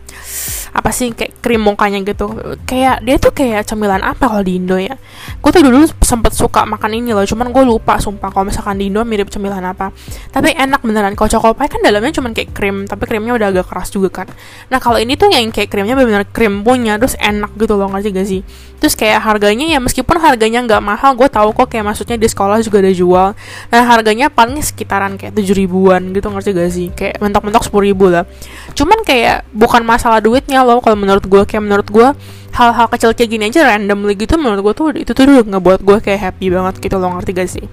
apa 0.70 0.94
sih 0.94 1.10
kayak 1.14 1.42
krim 1.42 1.62
mukanya 1.66 2.00
gitu. 2.06 2.30
Kayak 2.70 3.02
dia 3.02 3.16
tuh 3.18 3.34
kayak 3.34 3.66
cemilan 3.66 4.02
apa 4.06 4.30
kalau 4.30 4.44
di 4.46 4.62
Indo 4.62 4.78
ya? 4.78 4.94
Gue 5.42 5.50
tuh 5.50 5.66
dulu 5.66 5.86
sempet 6.04 6.34
suka 6.36 6.66
makan 6.66 7.00
ini 7.02 7.16
loh. 7.16 7.26
Cuman 7.26 7.50
gue 7.50 7.64
lupa 7.66 7.98
sumpah. 7.98 8.30
Kalau 8.30 8.46
misalkan 8.46 8.78
di 8.78 8.92
Indo 8.92 9.02
mirip 9.06 9.32
cemilan 9.32 9.64
apa. 9.64 9.90
Tapi 10.30 10.54
enak 10.54 10.86
beneran. 10.86 11.14
Kalau 11.18 11.30
chocopai 11.30 11.66
kan 11.72 11.82
dalamnya 11.82 12.14
cuman 12.14 12.36
kayak 12.36 12.52
krim 12.52 12.86
tapi 12.86 13.08
krimnya 13.08 13.34
udah 13.40 13.48
agak 13.54 13.66
keras 13.72 13.90
juga 13.90 14.10
kan. 14.24 14.28
Nah 14.70 14.78
kalau 14.78 15.00
ini 15.00 15.16
tuh 15.16 15.32
yang 15.32 15.50
kayak 15.50 15.70
krimnya 15.72 15.98
bener-bener 15.98 16.26
krim 16.30 16.62
punya 16.62 17.00
terus 17.00 17.18
enak 17.18 17.56
gitu 17.56 17.74
loh. 17.80 17.90
Ngerti 17.90 18.10
gak 18.14 18.28
sih? 18.28 18.42
Terus 18.80 18.96
kayak 18.96 19.20
harganya 19.24 19.68
ya 19.68 19.80
meskipun 19.80 20.18
harganya 20.24 20.64
nggak 20.64 20.80
mahal 20.84 21.12
gue 21.16 21.28
tahu 21.28 21.52
kok 21.52 21.68
kayak 21.68 21.84
maksudnya 21.84 22.16
di 22.16 22.28
sekolah 22.28 22.64
juga 22.64 22.80
ada 22.80 22.92
jual. 22.92 23.36
Nah 23.72 23.82
harganya 23.84 24.28
paling 24.32 24.60
sekitaran 24.60 25.20
kayak 25.20 25.36
tujuh 25.36 25.56
ribuan 25.56 26.16
gitu 26.16 26.19
ngerti 26.28 26.50
gak 26.52 26.72
sih? 26.76 26.88
Kayak 26.92 27.24
mentok-mentok 27.24 27.64
sepuluh 27.64 27.88
ribu 27.88 28.12
lah. 28.12 28.28
Cuman 28.76 29.00
kayak 29.08 29.48
bukan 29.56 29.88
masalah 29.88 30.20
duitnya 30.20 30.68
loh 30.68 30.84
kalau 30.84 31.00
menurut 31.00 31.24
gue 31.24 31.42
kayak 31.48 31.64
menurut 31.64 31.88
gue 31.88 32.08
hal-hal 32.52 32.88
kecil 32.92 33.16
kayak 33.16 33.30
gini 33.32 33.44
aja 33.48 33.64
randomly 33.64 34.18
gitu 34.20 34.36
menurut 34.36 34.60
gue 34.60 34.74
tuh 34.76 34.86
itu 35.00 35.12
tuh 35.16 35.24
udah 35.24 35.46
ngebuat 35.46 35.80
gue 35.86 35.98
kayak 36.04 36.20
happy 36.20 36.52
banget 36.52 36.76
gitu 36.84 37.00
loh 37.00 37.16
ngerti 37.16 37.32
gak 37.32 37.50
sih? 37.50 37.66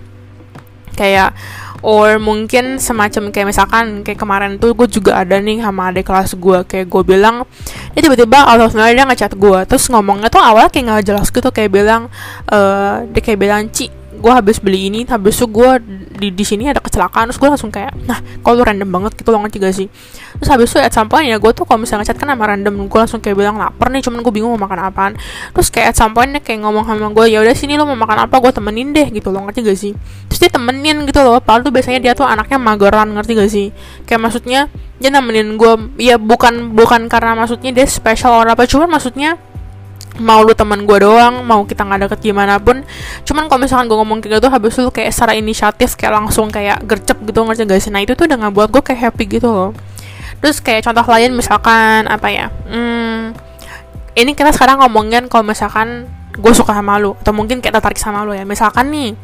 Kayak 0.94 1.34
or 1.84 2.16
mungkin 2.16 2.80
semacam 2.80 3.30
kayak 3.30 3.46
misalkan 3.46 4.00
kayak 4.02 4.18
kemarin 4.18 4.56
tuh 4.56 4.72
gue 4.72 4.88
juga 4.88 5.20
ada 5.20 5.36
nih 5.38 5.60
sama 5.60 5.92
adik 5.92 6.08
kelas 6.08 6.34
gue 6.34 6.58
kayak 6.64 6.86
gue 6.88 7.02
bilang 7.04 7.44
dia 7.92 8.00
tiba-tiba 8.02 8.42
out 8.42 8.58
of 8.58 8.72
nowhere 8.72 8.96
dia 8.96 9.04
ngechat 9.04 9.32
gue 9.36 9.58
terus 9.68 9.86
ngomongnya 9.92 10.32
tuh 10.32 10.40
awalnya 10.40 10.70
kayak 10.72 10.84
nggak 10.88 11.04
jelas 11.06 11.28
gitu 11.28 11.48
kayak 11.52 11.70
bilang 11.72 12.08
uh, 12.50 13.04
dia 13.12 13.20
kayak 13.20 13.38
bilang 13.40 13.68
Ci 13.70 13.92
gue 14.26 14.34
habis 14.34 14.58
beli 14.58 14.90
ini 14.90 15.06
habis 15.06 15.38
itu 15.38 15.46
gue 15.46 15.70
di 16.18 16.34
di 16.34 16.42
sini 16.42 16.66
ada 16.66 16.82
kecelakaan 16.82 17.30
terus 17.30 17.38
gue 17.38 17.46
langsung 17.46 17.70
kayak 17.70 17.94
nah 18.10 18.18
kalau 18.42 18.66
random 18.66 18.90
banget 18.90 19.14
gitu 19.14 19.30
loh 19.30 19.38
ngerti 19.46 19.62
gak 19.62 19.70
sih? 19.70 19.86
Terus 20.42 20.50
habis 20.50 20.66
itu 20.74 20.82
at 20.82 20.90
some 20.90 21.06
point 21.06 21.30
ya 21.30 21.38
gue 21.38 21.52
tuh 21.54 21.62
kalau 21.62 21.78
misalnya 21.78 22.02
ngechat 22.02 22.18
kan 22.18 22.34
sama 22.34 22.44
random 22.50 22.90
gue 22.90 22.98
langsung 22.98 23.22
kayak 23.22 23.38
bilang 23.38 23.54
lapar 23.54 23.86
nih 23.94 24.02
cuman 24.02 24.26
gue 24.26 24.32
bingung 24.34 24.50
mau 24.58 24.66
makan 24.66 24.90
apaan. 24.90 25.12
Terus 25.54 25.70
kayak 25.70 25.94
at 25.94 25.96
some 26.02 26.10
point 26.10 26.34
dia 26.34 26.42
kayak 26.42 26.58
ngomong 26.66 26.82
sama 26.82 27.06
gue 27.14 27.26
ya 27.30 27.38
udah 27.38 27.54
sini 27.54 27.78
lo 27.78 27.86
mau 27.86 27.94
makan 27.94 28.26
apa 28.26 28.34
gue 28.34 28.50
temenin 28.50 28.90
deh 28.90 29.06
gitu 29.14 29.30
loh 29.30 29.46
ngerti 29.46 29.62
gak 29.62 29.78
sih? 29.78 29.92
Terus 30.26 30.38
dia 30.42 30.50
temenin 30.50 31.06
gitu 31.06 31.22
loh 31.22 31.38
padahal 31.38 31.62
tuh 31.62 31.70
biasanya 31.70 32.02
dia 32.02 32.12
tuh 32.18 32.26
anaknya 32.26 32.58
mageran 32.58 33.14
ngerti 33.14 33.32
gak 33.38 33.50
sih? 33.54 33.66
Kayak 34.10 34.20
maksudnya 34.26 34.60
dia 34.98 35.10
nemenin 35.14 35.54
gue 35.54 35.72
ya 36.02 36.18
bukan 36.18 36.74
bukan 36.74 37.06
karena 37.06 37.38
maksudnya 37.38 37.70
dia 37.70 37.86
special 37.86 38.42
orang 38.42 38.58
apa 38.58 38.66
cuman 38.66 38.90
maksudnya 38.90 39.38
mau 40.20 40.40
lu 40.42 40.52
teman 40.56 40.84
gue 40.84 40.98
doang 41.00 41.44
mau 41.44 41.64
kita 41.64 41.84
nggak 41.84 42.08
deket 42.08 42.32
gimana 42.32 42.56
pun. 42.60 42.82
Cuman 43.24 43.48
kalau 43.48 43.60
misalkan 43.62 43.86
gue 43.88 43.98
ngomong 43.98 44.18
kayak 44.20 44.40
gitu 44.40 44.48
habis 44.48 44.74
lu 44.80 44.90
kayak 44.90 45.12
secara 45.12 45.32
inisiatif 45.36 45.96
kayak 45.96 46.12
langsung 46.16 46.48
kayak 46.48 46.82
gercep 46.84 47.18
gitu 47.24 47.40
ngerti 47.44 47.62
gak 47.68 47.80
sih? 47.82 47.92
Nah 47.92 48.00
itu 48.04 48.12
tuh 48.16 48.24
udah 48.28 48.36
nggak 48.46 48.54
buat 48.54 48.68
gue 48.72 48.82
kayak 48.82 49.00
happy 49.12 49.24
gitu 49.40 49.48
loh. 49.48 49.70
Terus 50.40 50.60
kayak 50.60 50.84
contoh 50.84 51.06
lain 51.08 51.32
misalkan 51.32 52.04
apa 52.06 52.28
ya 52.28 52.46
hmm, 52.68 53.32
ini 54.16 54.32
kita 54.36 54.52
sekarang 54.52 54.84
ngomongin 54.84 55.28
kalau 55.32 55.44
misalkan 55.44 56.08
gue 56.36 56.52
suka 56.52 56.76
sama 56.76 57.00
lu 57.00 57.16
atau 57.16 57.32
mungkin 57.32 57.64
kayak 57.64 57.80
tertarik 57.80 57.96
sama 57.96 58.24
lu 58.24 58.36
ya. 58.36 58.44
Misalkan 58.44 58.92
nih 58.92 59.16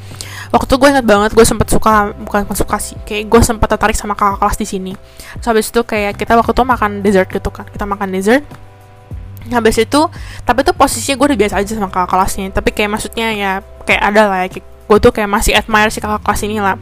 waktu 0.52 0.72
gue 0.76 0.88
inget 0.88 1.06
banget 1.06 1.30
gue 1.36 1.44
sempet 1.44 1.68
suka 1.68 2.12
bukan 2.16 2.48
suka 2.56 2.76
sih 2.80 2.96
kayak 3.04 3.28
gue 3.28 3.40
sempet 3.44 3.68
tertarik 3.68 3.96
sama 3.96 4.16
kakak 4.16 4.40
kelas 4.40 4.56
di 4.56 4.66
sini. 4.68 4.92
Terus 5.40 5.46
habis 5.48 5.66
itu 5.68 5.80
kayak 5.84 6.16
kita 6.16 6.36
waktu 6.36 6.52
itu 6.56 6.64
makan 6.64 6.90
dessert 7.04 7.28
gitu 7.28 7.50
kan 7.52 7.68
kita 7.68 7.84
makan 7.84 8.08
dessert 8.12 8.44
habis 9.50 9.80
itu 9.82 10.00
tapi 10.46 10.62
tuh 10.62 10.76
posisinya 10.76 11.18
gue 11.18 11.26
udah 11.34 11.38
biasa 11.38 11.54
aja 11.58 11.72
sama 11.74 11.90
kakak 11.90 12.10
kelasnya. 12.14 12.46
Tapi 12.54 12.70
kayak 12.70 12.90
maksudnya 12.94 13.26
ya 13.34 13.52
kayak 13.82 14.02
ada 14.12 14.22
lah 14.30 14.38
ya 14.46 14.62
gue 14.92 14.98
tuh 15.00 15.12
kayak 15.14 15.30
masih 15.30 15.56
admire 15.56 15.88
si 15.88 15.98
kakak 16.04 16.20
kelas 16.20 16.40
ini 16.44 16.60
lah 16.60 16.76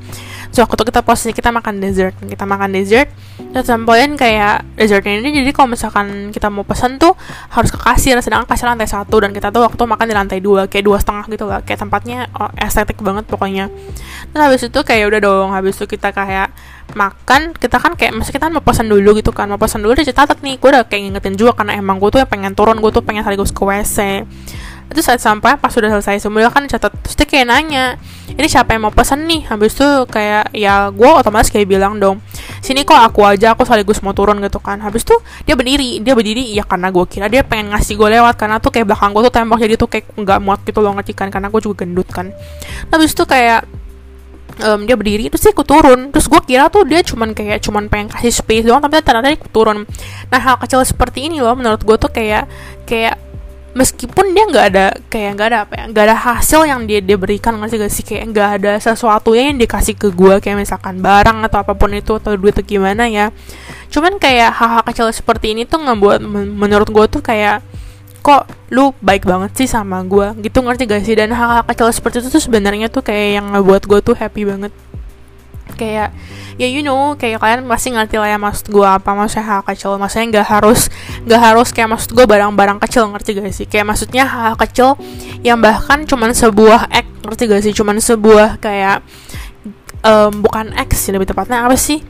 so 0.50 0.66
waktu 0.66 0.82
kita 0.82 1.00
posisi 1.06 1.30
kita 1.30 1.54
makan 1.54 1.78
dessert. 1.78 2.14
Kita 2.18 2.44
makan 2.46 2.74
dessert. 2.74 3.10
Dan 3.50 3.66
sampaian 3.66 4.14
kayak 4.14 4.62
dessertnya 4.78 5.18
ini 5.18 5.42
jadi 5.42 5.50
kalau 5.50 5.74
misalkan 5.74 6.30
kita 6.30 6.52
mau 6.52 6.62
pesan 6.62 7.00
tuh 7.00 7.16
harus 7.50 7.70
ke 7.70 7.78
kasir. 7.78 8.18
Sedangkan 8.22 8.46
kasir 8.46 8.66
lantai 8.66 8.86
satu 8.86 9.22
dan 9.22 9.30
kita 9.30 9.50
tuh 9.50 9.64
waktu 9.66 9.82
makan 9.82 10.06
di 10.06 10.14
lantai 10.14 10.38
dua 10.38 10.66
kayak 10.70 10.84
dua 10.86 10.98
setengah 11.00 11.24
gitu 11.30 11.44
lah. 11.46 11.60
Kayak 11.62 11.86
tempatnya 11.86 12.18
oh, 12.36 12.50
estetik 12.58 12.98
banget 13.02 13.26
pokoknya. 13.26 13.72
Terus 14.30 14.42
habis 14.42 14.62
itu 14.66 14.80
kayak 14.82 15.04
udah 15.10 15.20
dong 15.22 15.48
habis 15.54 15.74
itu 15.78 15.86
kita 15.90 16.14
kayak 16.14 16.52
makan. 16.94 17.54
Kita 17.54 17.78
kan 17.78 17.98
kayak 17.98 18.12
masih 18.18 18.32
kita 18.34 18.46
mau 18.50 18.62
pesan 18.62 18.86
dulu 18.86 19.16
gitu 19.18 19.30
kan. 19.34 19.50
Mau 19.50 19.58
pesan 19.58 19.82
dulu 19.82 19.98
udah 19.98 20.06
catat 20.06 20.38
nih 20.42 20.58
gue 20.58 20.68
udah 20.68 20.84
kayak 20.86 21.02
ngingetin 21.10 21.34
juga 21.38 21.56
karena 21.58 21.78
emang 21.78 21.98
gue 22.02 22.10
tuh 22.12 22.22
pengen 22.26 22.52
turun 22.54 22.78
gue 22.78 22.90
tuh 22.90 23.02
pengen 23.02 23.22
sekaligus 23.26 23.50
ke 23.50 23.62
WC 23.62 24.26
itu 24.90 25.00
saat 25.06 25.22
sampai 25.22 25.54
pas 25.54 25.70
sudah 25.70 25.86
selesai 25.86 26.18
semua 26.18 26.50
kan 26.50 26.66
catat 26.66 26.90
terus 26.90 27.14
dia 27.14 27.26
kayak 27.26 27.46
nanya 27.46 27.94
ini 28.34 28.46
siapa 28.46 28.74
yang 28.74 28.86
mau 28.86 28.94
pesan 28.94 29.26
nih? 29.26 29.50
Habis 29.50 29.74
itu 29.74 29.88
kayak 30.06 30.54
ya 30.54 30.90
gue 30.90 31.10
otomatis 31.10 31.50
kayak 31.50 31.66
bilang 31.66 31.98
dong 31.98 32.22
sini 32.60 32.84
kok 32.84 32.96
aku 32.96 33.24
aja 33.24 33.56
aku 33.56 33.64
sekaligus 33.64 34.04
mau 34.04 34.14
turun 34.14 34.38
gitu 34.44 34.60
kan. 34.62 34.78
Habis 34.78 35.02
itu 35.02 35.16
dia 35.48 35.54
berdiri 35.58 35.98
dia 36.04 36.14
berdiri 36.14 36.44
ya 36.54 36.62
karena 36.62 36.92
gue 36.92 37.04
kira 37.08 37.26
dia 37.26 37.42
pengen 37.42 37.74
ngasih 37.74 37.96
gue 37.96 38.08
lewat 38.20 38.34
karena 38.38 38.62
tuh 38.62 38.70
kayak 38.70 38.86
belakang 38.86 39.10
gue 39.16 39.22
tuh 39.26 39.34
tembok 39.34 39.58
jadi 39.58 39.74
tuh 39.74 39.88
kayak 39.90 40.06
nggak 40.14 40.38
muat 40.42 40.60
gitu 40.62 40.78
loh 40.78 40.92
ngerti 40.94 41.12
kan 41.16 41.28
karena 41.32 41.48
gue 41.50 41.60
juga 41.60 41.82
gendut 41.82 42.08
kan. 42.10 42.30
Habis 42.92 43.10
itu 43.16 43.24
kayak 43.26 43.66
um, 44.62 44.84
dia 44.84 44.94
berdiri 44.94 45.32
terus 45.32 45.42
dia 45.42 45.52
ikut 45.52 45.66
turun. 45.66 46.00
Terus 46.12 46.26
gue 46.28 46.40
kira 46.46 46.68
tuh 46.68 46.84
dia 46.86 47.00
cuman 47.02 47.32
kayak 47.32 47.58
cuman 47.64 47.88
pengen 47.90 48.08
kasih 48.12 48.32
space 48.32 48.64
doang 48.66 48.80
tapi 48.84 49.00
ternyata 49.00 49.32
dia 49.32 49.36
ikut 49.36 49.52
turun. 49.52 49.84
Nah 50.30 50.40
hal 50.40 50.56
kecil 50.60 50.84
seperti 50.84 51.26
ini 51.26 51.40
loh 51.42 51.56
menurut 51.56 51.82
gue 51.82 51.96
tuh 51.96 52.10
kayak 52.12 52.46
kayak 52.84 53.29
meskipun 53.70 54.34
dia 54.34 54.44
nggak 54.50 54.66
ada 54.74 54.86
kayak 55.06 55.30
nggak 55.38 55.48
ada 55.54 55.58
apa 55.62 55.72
ya 55.78 55.84
nggak 55.94 56.04
ada 56.10 56.16
hasil 56.18 56.60
yang 56.66 56.90
dia 56.90 56.98
dia 56.98 57.14
berikan 57.14 57.54
nggak 57.54 57.70
sih? 57.70 57.78
Gak 57.78 57.92
sih 57.94 58.04
kayak 58.04 58.24
nggak 58.34 58.48
ada 58.60 58.72
sesuatu 58.82 59.30
yang 59.38 59.54
dikasih 59.58 59.94
ke 59.94 60.10
gue 60.10 60.42
kayak 60.42 60.58
misalkan 60.58 60.98
barang 60.98 61.46
atau 61.46 61.62
apa 61.62 61.78
pun 61.78 61.94
itu 61.94 62.18
atau 62.18 62.34
duit 62.34 62.54
atau 62.54 62.66
gimana 62.66 63.06
ya. 63.06 63.30
Cuman 63.90 64.18
kayak 64.18 64.54
hal-hal 64.58 64.82
kecil 64.86 65.06
seperti 65.14 65.54
ini 65.54 65.66
tuh 65.66 65.82
ngebuat 65.82 66.22
menurut 66.54 66.88
gue 66.90 67.06
tuh 67.06 67.22
kayak 67.22 67.62
kok 68.20 68.44
lu 68.68 68.92
baik 69.00 69.24
banget 69.24 69.56
sih 69.56 69.68
sama 69.70 70.04
gue 70.04 70.36
gitu 70.44 70.60
ngerti 70.60 70.84
gak 70.90 71.02
sih? 71.06 71.14
Dan 71.14 71.30
hal-hal 71.32 71.62
kecil 71.64 71.90
seperti 71.94 72.26
itu 72.26 72.28
tuh 72.28 72.42
sebenarnya 72.42 72.90
tuh 72.90 73.06
kayak 73.06 73.40
yang 73.40 73.46
ngebuat 73.54 73.86
gue 73.86 73.98
tuh 74.02 74.14
happy 74.18 74.44
banget. 74.46 74.74
Kayak 75.78 76.10
ya 76.60 76.68
you 76.68 76.84
know 76.84 77.16
kayak 77.16 77.40
kalian 77.40 77.64
pasti 77.64 77.88
ngerti 77.94 78.20
lah 78.20 78.28
ya 78.28 78.36
maksud 78.36 78.68
gue 78.68 78.84
apa 78.84 79.14
maksudnya 79.14 79.46
hal 79.46 79.60
kecil. 79.64 79.96
Maksudnya 79.96 80.26
nggak 80.38 80.48
harus 80.58 80.92
nggak 81.24 81.40
harus 81.40 81.68
kayak 81.70 81.92
maksud 81.92 82.10
gue 82.16 82.24
barang-barang 82.24 82.78
kecil 82.80 83.08
ngerti 83.12 83.36
gak 83.36 83.54
sih? 83.54 83.66
Kayak 83.68 83.92
maksudnya 83.92 84.24
hal, 84.24 84.52
-hal 84.52 84.56
kecil 84.56 84.96
yang 85.44 85.60
bahkan 85.60 86.04
cuman 86.08 86.32
sebuah 86.32 86.88
act 86.88 87.10
ngerti 87.24 87.42
gak 87.48 87.62
sih? 87.64 87.72
Cuman 87.76 87.96
sebuah 88.00 88.60
kayak 88.60 89.04
um, 90.04 90.44
bukan 90.44 90.72
X 90.76 91.08
sih 91.08 91.12
lebih 91.12 91.28
tepatnya 91.28 91.64
apa 91.64 91.76
sih? 91.76 92.00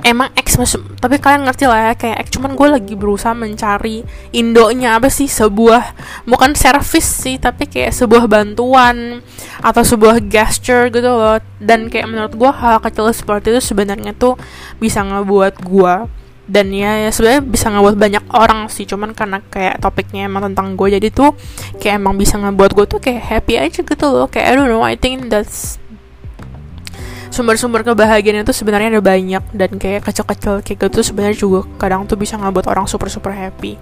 Emang 0.00 0.32
X 0.32 0.56
masuk 0.56 0.96
tapi 0.96 1.20
kalian 1.20 1.44
ngerti 1.44 1.68
lah 1.68 1.92
ya 1.92 1.94
kayak 1.98 2.24
X. 2.24 2.40
Cuman 2.40 2.56
gue 2.56 2.68
lagi 2.72 2.94
berusaha 2.96 3.36
mencari 3.36 4.00
indonya 4.32 4.96
apa 4.96 5.12
sih? 5.12 5.28
Sebuah 5.28 5.92
bukan 6.24 6.56
service 6.56 7.04
sih 7.04 7.36
tapi 7.36 7.68
kayak 7.68 7.92
sebuah 7.92 8.24
bantuan 8.24 9.20
atau 9.60 9.82
sebuah 9.84 10.24
gesture 10.24 10.88
gitu 10.88 11.04
loh. 11.04 11.36
Dan 11.60 11.92
kayak 11.92 12.08
menurut 12.08 12.32
gue 12.32 12.48
hal 12.48 12.80
kecil 12.80 13.12
seperti 13.12 13.52
itu 13.52 13.60
sebenarnya 13.60 14.16
tuh 14.16 14.40
bisa 14.80 15.04
ngebuat 15.04 15.60
gue 15.60 16.19
dan 16.50 16.74
ya, 16.74 17.06
ya 17.06 17.10
sebenarnya 17.14 17.46
bisa 17.46 17.70
ngebuat 17.70 17.94
banyak 17.94 18.24
orang 18.34 18.66
sih. 18.66 18.82
Cuman 18.82 19.14
karena 19.14 19.38
kayak 19.38 19.78
topiknya 19.78 20.26
emang 20.26 20.50
tentang 20.50 20.74
gue 20.74 20.98
jadi 20.98 21.08
tuh 21.14 21.38
kayak 21.78 22.02
emang 22.02 22.18
bisa 22.18 22.42
ngebuat 22.42 22.74
gue 22.74 22.86
tuh 22.90 22.98
kayak 22.98 23.22
happy 23.22 23.54
aja 23.62 23.86
gitu 23.86 24.06
loh. 24.10 24.26
Kayak 24.26 24.46
I 24.50 24.52
don't 24.58 24.66
know 24.66 24.82
I 24.82 24.98
think 24.98 25.30
that's 25.30 25.78
sumber-sumber 27.30 27.86
kebahagiaan 27.86 28.42
itu 28.42 28.50
sebenarnya 28.50 28.98
ada 28.98 29.02
banyak. 29.02 29.42
Dan 29.54 29.78
kayak 29.78 30.10
kecil-kecil 30.10 30.66
kayak 30.66 30.90
gitu 30.90 31.06
sebenarnya 31.06 31.38
juga 31.38 31.62
kadang 31.78 32.02
tuh 32.10 32.18
bisa 32.18 32.34
ngebuat 32.34 32.66
orang 32.66 32.90
super 32.90 33.06
super 33.06 33.30
happy. 33.30 33.78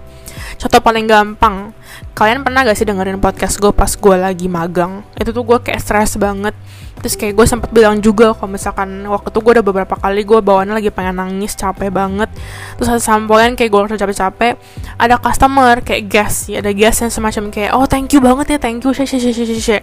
Contoh 0.60 0.84
paling 0.84 1.08
gampang 1.08 1.72
kalian 2.12 2.44
pernah 2.44 2.68
gak 2.68 2.76
sih 2.76 2.84
dengerin 2.84 3.16
podcast 3.16 3.56
gue 3.56 3.72
pas 3.72 3.88
gue 3.88 4.16
lagi 4.20 4.44
magang? 4.44 5.00
Itu 5.16 5.32
tuh 5.32 5.40
gue 5.40 5.58
kayak 5.64 5.80
stres 5.80 6.20
banget 6.20 6.52
terus 6.98 7.14
kayak 7.14 7.34
gue 7.38 7.46
sempat 7.46 7.70
bilang 7.70 8.02
juga 8.02 8.34
kalau 8.34 8.50
misalkan 8.52 9.06
waktu 9.06 9.28
itu 9.30 9.38
gue 9.40 9.52
udah 9.58 9.66
beberapa 9.66 9.94
kali 9.94 10.22
gue 10.26 10.38
bawaannya 10.42 10.74
lagi 10.78 10.90
pengen 10.90 11.18
nangis 11.18 11.54
capek 11.54 11.90
banget. 11.94 12.30
Terus 12.78 12.88
ada 12.90 13.02
sampoan 13.02 13.54
kayak 13.54 13.70
gue 13.70 13.80
udah 13.80 13.98
capek-capek 13.98 14.54
ada 14.98 15.14
customer 15.18 15.80
kayak 15.82 16.02
gas 16.10 16.50
ya 16.50 16.58
ada 16.58 16.74
gas 16.74 16.98
yang 17.00 17.12
semacam 17.14 17.54
kayak 17.54 17.70
oh 17.74 17.86
thank 17.86 18.10
you 18.10 18.20
banget 18.20 18.56
ya 18.56 18.58
thank 18.58 18.82
you 18.82 18.90
she 18.90 19.06
she 19.06 19.22
she 19.22 19.30
she 19.32 19.44
she 19.58 19.76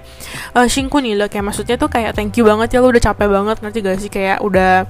uh, 0.55 0.67
lo 1.15 1.25
kayak 1.31 1.45
maksudnya 1.45 1.75
tuh 1.79 1.87
kayak 1.87 2.11
thank 2.13 2.35
you 2.35 2.43
banget 2.43 2.75
ya 2.75 2.79
lo 2.83 2.91
udah 2.91 3.03
capek 3.03 3.27
banget. 3.31 3.57
Nanti 3.63 3.77
gak 3.79 3.97
sih? 3.99 4.11
Kayak 4.11 4.43
udah 4.43 4.85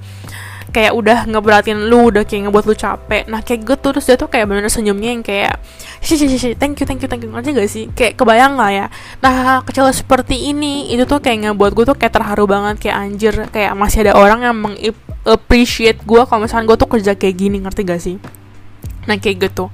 kayak 0.75 0.91
udah 0.91 1.23
ngeberatin 1.23 1.87
lu 1.87 2.11
udah 2.11 2.27
kayak 2.27 2.51
ngebuat 2.51 2.65
lu 2.67 2.75
capek. 2.75 3.23
Nah 3.31 3.39
kayak 3.39 3.63
gitu 3.63 3.95
terus 3.95 4.03
dia 4.03 4.19
tuh 4.19 4.27
kayak 4.27 4.51
bener 4.51 4.67
senyumnya 4.67 5.15
yang 5.15 5.23
kayak 5.23 5.63
sih 6.03 6.19
sih 6.19 6.27
sih 6.27 6.51
thank 6.59 6.75
you 6.75 6.83
thank 6.83 6.99
you 6.99 7.07
thank 7.07 7.23
you. 7.23 7.31
Ngerti 7.31 7.49
gak 7.55 7.69
sih? 7.71 7.87
Kayak 7.95 8.19
kebayang 8.19 8.59
lah 8.59 8.69
ya. 8.75 8.85
Nah 9.23 9.63
kecil 9.63 9.87
seperti 9.95 10.51
ini 10.51 10.91
itu 10.91 11.07
tuh 11.07 11.23
kayak 11.23 11.47
ngebuat 11.47 11.71
gue 11.71 11.85
tuh 11.87 11.95
kayak 11.95 12.11
terharu 12.11 12.43
banget. 12.43 12.75
Kayak 12.83 12.95
anjir 12.99 13.33
kayak 13.55 13.71
masih 13.79 14.03
ada 14.03 14.19
orang 14.19 14.43
yang 14.43 14.55
mengappreciate 14.59 16.03
gue 16.03 16.21
kalau 16.27 16.43
misalnya 16.43 16.67
gue 16.67 16.77
tuh 16.83 16.89
kerja 16.91 17.15
kayak 17.15 17.35
gini. 17.39 17.63
Ngerti 17.63 17.81
gak 17.87 18.01
sih? 18.03 18.19
Nah 19.07 19.15
kayak 19.15 19.47
gitu. 19.47 19.71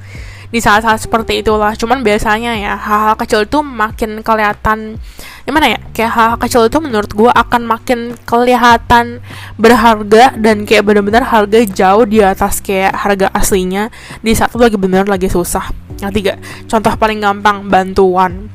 Di 0.54 0.62
saat-saat 0.62 1.02
seperti 1.02 1.42
itulah. 1.42 1.74
Cuman 1.74 2.06
biasanya 2.06 2.54
ya 2.62 2.78
hal-hal 2.78 3.18
kecil 3.18 3.50
itu 3.50 3.66
makin 3.66 4.22
kelihatan 4.22 5.02
gimana 5.46 5.66
ya? 5.74 5.80
Kayak 5.92 6.12
hal-hal 6.16 6.38
kecil 6.40 6.62
itu 6.70 6.78
menurut 6.80 7.12
gue 7.12 7.32
akan 7.32 7.62
makin 7.66 8.00
kelihatan 8.24 9.20
berharga 9.58 10.34
dan 10.38 10.64
kayak 10.64 10.86
benar-benar 10.86 11.26
harga 11.26 11.60
jauh 11.66 12.06
di 12.06 12.22
atas 12.22 12.62
kayak 12.62 12.94
harga 12.94 13.28
aslinya. 13.34 13.90
Di 14.22 14.32
saat 14.38 14.54
lagi 14.56 14.78
bener 14.78 15.10
lagi 15.10 15.28
susah. 15.28 15.70
Yang 16.02 16.12
tiga 16.18 16.34
contoh 16.70 16.94
paling 16.98 17.20
gampang 17.22 17.68
bantuan. 17.70 18.50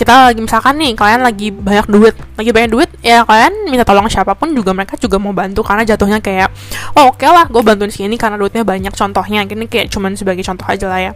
Kita 0.00 0.32
lagi 0.32 0.40
misalkan 0.40 0.80
nih 0.80 0.96
kalian 0.96 1.20
lagi 1.20 1.52
banyak 1.52 1.86
duit. 1.92 2.16
Lagi 2.40 2.50
banyak 2.56 2.70
duit 2.72 2.88
ya 3.04 3.20
kalian 3.20 3.68
minta 3.68 3.84
tolong 3.84 4.08
siapa 4.08 4.32
pun 4.32 4.56
juga 4.56 4.72
mereka 4.72 4.96
juga 4.96 5.20
mau 5.20 5.36
bantu 5.36 5.60
karena 5.60 5.84
jatuhnya 5.84 6.24
kayak 6.24 6.48
oh 6.96 7.12
oke 7.12 7.20
okay 7.20 7.28
lah 7.28 7.44
gue 7.44 7.60
bantuin 7.60 7.92
sini 7.92 8.16
karena 8.16 8.40
duitnya 8.40 8.64
banyak 8.64 8.96
contohnya. 8.96 9.44
Ini 9.44 9.68
kayak 9.68 9.92
cuman 9.92 10.16
sebagai 10.16 10.40
contoh 10.40 10.64
aja 10.64 10.88
lah 10.88 11.00
ya. 11.04 11.12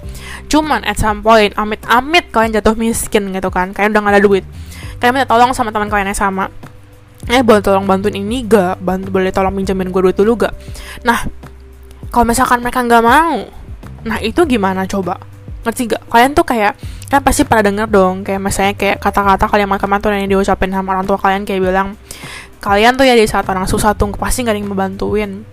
Cuman 0.53 0.85
at 0.85 1.01
some 1.01 1.25
point 1.25 1.57
amit 1.57 1.81
amit 1.89 2.29
kalian 2.29 2.61
jatuh 2.61 2.77
miskin 2.77 3.33
gitu 3.33 3.49
kan. 3.49 3.73
Kalian 3.73 3.97
udah 3.97 4.03
gak 4.05 4.15
ada 4.21 4.23
duit 4.23 4.45
kalian 5.05 5.21
minta 5.21 5.29
tolong 5.29 5.53
sama 5.53 5.69
teman 5.69 5.93
kalian 5.93 6.09
yang 6.09 6.17
sama. 6.17 6.49
Eh 7.29 7.45
boleh 7.45 7.61
tolong 7.61 7.85
bantuin 7.85 8.17
ini 8.17 8.41
gak? 8.49 8.81
Bantu 8.81 9.13
boleh 9.13 9.29
tolong 9.29 9.53
pinjamin 9.53 9.93
gue 9.93 10.01
duit 10.01 10.17
dulu 10.17 10.49
gak? 10.49 10.57
Nah 11.05 11.29
kalau 12.09 12.25
misalkan 12.25 12.65
mereka 12.65 12.81
nggak 12.81 13.05
mau 13.05 13.45
nah 14.09 14.17
itu 14.25 14.41
gimana 14.49 14.89
coba? 14.89 15.21
Ngerti 15.61 15.93
gak? 15.93 16.09
Kalian 16.09 16.33
tuh 16.33 16.49
kayak 16.49 16.73
kan 17.13 17.21
pasti 17.21 17.45
pada 17.45 17.69
denger 17.69 17.85
dong 17.85 18.25
kayak 18.25 18.41
misalnya 18.41 18.73
kayak 18.81 18.97
kata-kata 18.97 19.45
kalian 19.45 19.69
kalimat 19.77 20.01
tuh 20.01 20.09
yang 20.17 20.25
diucapin 20.25 20.73
sama 20.73 20.97
orang 20.97 21.05
tua 21.05 21.21
kalian 21.21 21.45
kayak 21.45 21.61
bilang 21.61 22.01
kalian 22.65 22.97
tuh 22.97 23.05
ya 23.05 23.13
di 23.13 23.29
saat 23.29 23.45
orang 23.45 23.69
susah 23.69 23.93
tuh 23.93 24.09
pasti 24.17 24.41
gak 24.41 24.57
ada 24.57 24.61
yang 24.65 24.73
membantuin 24.73 25.45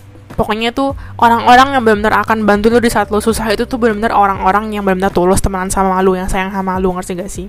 pokoknya 0.42 0.74
tuh 0.74 0.98
orang-orang 1.22 1.78
yang 1.78 1.86
benar-benar 1.86 2.26
akan 2.26 2.50
bantu 2.50 2.74
lu 2.74 2.82
di 2.82 2.90
saat 2.90 3.14
lu 3.14 3.22
susah 3.22 3.46
itu 3.54 3.70
tuh 3.70 3.78
benar-benar 3.78 4.10
orang-orang 4.10 4.74
yang 4.74 4.82
benar-benar 4.82 5.14
tulus 5.14 5.38
temenan 5.38 5.70
sama 5.70 6.02
lu 6.02 6.18
yang 6.18 6.26
sayang 6.26 6.50
sama 6.50 6.82
lu 6.82 6.90
ngerti 6.98 7.14
gak 7.22 7.30
sih? 7.30 7.46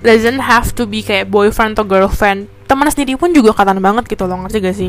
Doesn't 0.00 0.40
have 0.40 0.72
to 0.72 0.88
be 0.88 1.04
kayak 1.04 1.28
boyfriend 1.28 1.76
atau 1.76 1.84
girlfriend. 1.84 2.48
Teman 2.64 2.88
sendiri 2.88 3.20
pun 3.20 3.36
juga 3.36 3.52
katan 3.52 3.84
banget 3.84 4.08
gitu 4.08 4.24
loh 4.24 4.40
ngerti 4.48 4.58
gak 4.64 4.76
sih? 4.80 4.88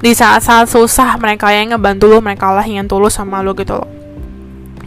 Di 0.00 0.16
saat-saat 0.16 0.72
susah 0.72 1.20
mereka 1.20 1.52
yang 1.52 1.76
ngebantu 1.76 2.08
lu 2.08 2.24
mereka 2.24 2.48
lah 2.56 2.64
yang 2.64 2.88
tulus 2.88 3.20
sama 3.20 3.44
lu 3.44 3.52
gitu 3.52 3.76
loh. 3.76 3.88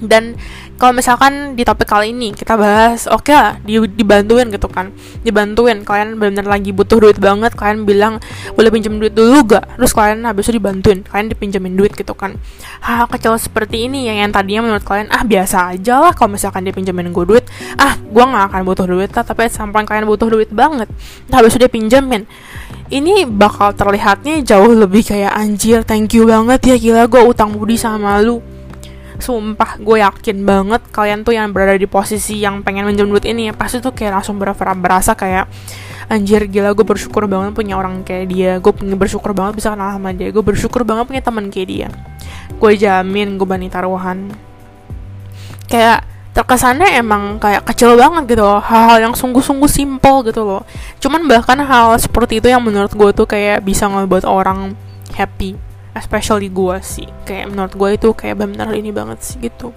Dan 0.02 0.34
kalau 0.82 0.98
misalkan 0.98 1.54
di 1.54 1.62
topik 1.62 1.86
kali 1.86 2.10
ini 2.10 2.34
kita 2.34 2.58
bahas 2.58 3.06
oke 3.06 3.30
okay 3.30 3.38
lah 3.38 3.54
di, 3.62 3.78
dibantuin 3.94 4.50
gitu 4.50 4.66
kan. 4.66 4.90
Dibantuin 5.22 5.86
kalian 5.86 6.18
benar-benar 6.18 6.58
lagi 6.58 6.74
butuh 6.74 6.98
duit 6.98 7.22
banget 7.22 7.54
kalian 7.54 7.86
bilang 7.86 8.18
boleh 8.58 8.74
pinjam 8.74 8.98
duit 8.98 9.14
dulu 9.14 9.46
gak 9.46 9.78
terus 9.78 9.94
kalian 9.94 10.26
habis 10.26 10.50
itu 10.50 10.58
dibantuin 10.58 11.06
kalian 11.06 11.30
dipinjemin 11.30 11.78
duit 11.78 11.94
gitu 11.94 12.18
kan. 12.18 12.34
Hal 12.82 13.06
kecil 13.06 13.38
seperti 13.38 13.86
ini 13.86 14.10
yang 14.10 14.26
yang 14.26 14.34
tadinya 14.34 14.66
menurut 14.66 14.82
kalian 14.82 15.14
ah 15.14 15.22
biasa 15.22 15.78
aja 15.78 16.02
lah 16.02 16.18
kalau 16.18 16.34
misalkan 16.34 16.66
dia 16.66 16.74
pinjemin 16.74 17.14
gue 17.14 17.26
duit. 17.30 17.46
Ah 17.78 18.02
gue 18.02 18.24
nggak 18.26 18.50
akan 18.50 18.62
butuh 18.66 18.90
duit 18.90 19.14
lah 19.14 19.22
tapi 19.22 19.46
sampai 19.54 19.86
kalian 19.86 20.10
butuh 20.10 20.34
duit 20.34 20.50
banget. 20.50 20.90
Nah, 21.30 21.46
habis 21.46 21.54
itu 21.54 21.62
dia 21.62 21.70
pinjemin 21.70 22.26
ini 22.92 23.24
bakal 23.24 23.72
terlihatnya 23.72 24.44
jauh 24.44 24.74
lebih 24.74 25.06
kayak 25.06 25.32
anjir 25.32 25.86
thank 25.88 26.12
you 26.12 26.28
banget 26.28 26.60
ya 26.66 26.76
gila 26.76 27.04
gue 27.08 27.22
utang 27.24 27.56
budi 27.56 27.80
sama 27.80 28.20
lu 28.20 28.44
sumpah 29.22 29.78
gue 29.78 30.02
yakin 30.02 30.38
banget 30.44 30.82
kalian 30.90 31.22
tuh 31.24 31.34
yang 31.38 31.50
berada 31.54 31.78
di 31.78 31.88
posisi 31.88 32.42
yang 32.42 32.66
pengen 32.66 32.90
minjem 32.90 33.08
duit 33.08 33.26
ini 33.26 33.50
ya 33.50 33.54
pasti 33.54 33.80
tuh 33.80 33.94
kayak 33.94 34.22
langsung 34.22 34.42
ber 34.42 34.54
berasa 34.58 35.14
kayak 35.16 35.48
anjir 36.12 36.44
gila 36.52 36.76
gue 36.76 36.84
bersyukur 36.84 37.24
banget 37.24 37.56
punya 37.56 37.80
orang 37.80 38.04
kayak 38.04 38.26
dia. 38.28 38.52
Gue 38.60 38.76
bersyukur 38.76 39.32
banget 39.32 39.64
bisa 39.64 39.72
kenal 39.72 39.96
sama 39.96 40.12
dia. 40.12 40.28
Gue 40.28 40.44
bersyukur 40.44 40.84
banget 40.84 41.08
punya 41.08 41.24
teman 41.24 41.48
kayak 41.48 41.68
dia. 41.72 41.88
Gue 42.60 42.76
jamin 42.76 43.40
gue 43.40 43.48
bani 43.48 43.72
taruhan. 43.72 44.28
Kayak 45.72 46.04
terkesannya 46.36 47.00
emang 47.00 47.40
kayak 47.40 47.64
kecil 47.64 47.96
banget 47.96 48.36
gitu 48.36 48.44
loh. 48.44 48.60
Hal-hal 48.60 49.08
yang 49.08 49.14
sungguh-sungguh 49.16 49.72
simple 49.72 50.28
gitu 50.28 50.44
loh. 50.44 50.68
Cuman 51.00 51.24
bahkan 51.32 51.64
hal 51.64 51.96
seperti 51.96 52.44
itu 52.44 52.52
yang 52.52 52.60
menurut 52.60 52.92
gue 52.92 53.10
tuh 53.16 53.24
kayak 53.24 53.64
bisa 53.64 53.88
ngebuat 53.88 54.28
orang 54.28 54.76
happy 55.16 55.71
especially 55.96 56.48
gue 56.52 56.78
sih. 56.84 57.08
Kayak 57.28 57.52
menurut 57.52 57.74
gue 57.76 57.90
itu 57.96 58.10
kayak 58.16 58.36
benar 58.40 58.72
ini 58.72 58.92
banget 58.96 59.20
sih 59.24 59.38
gitu. 59.40 59.76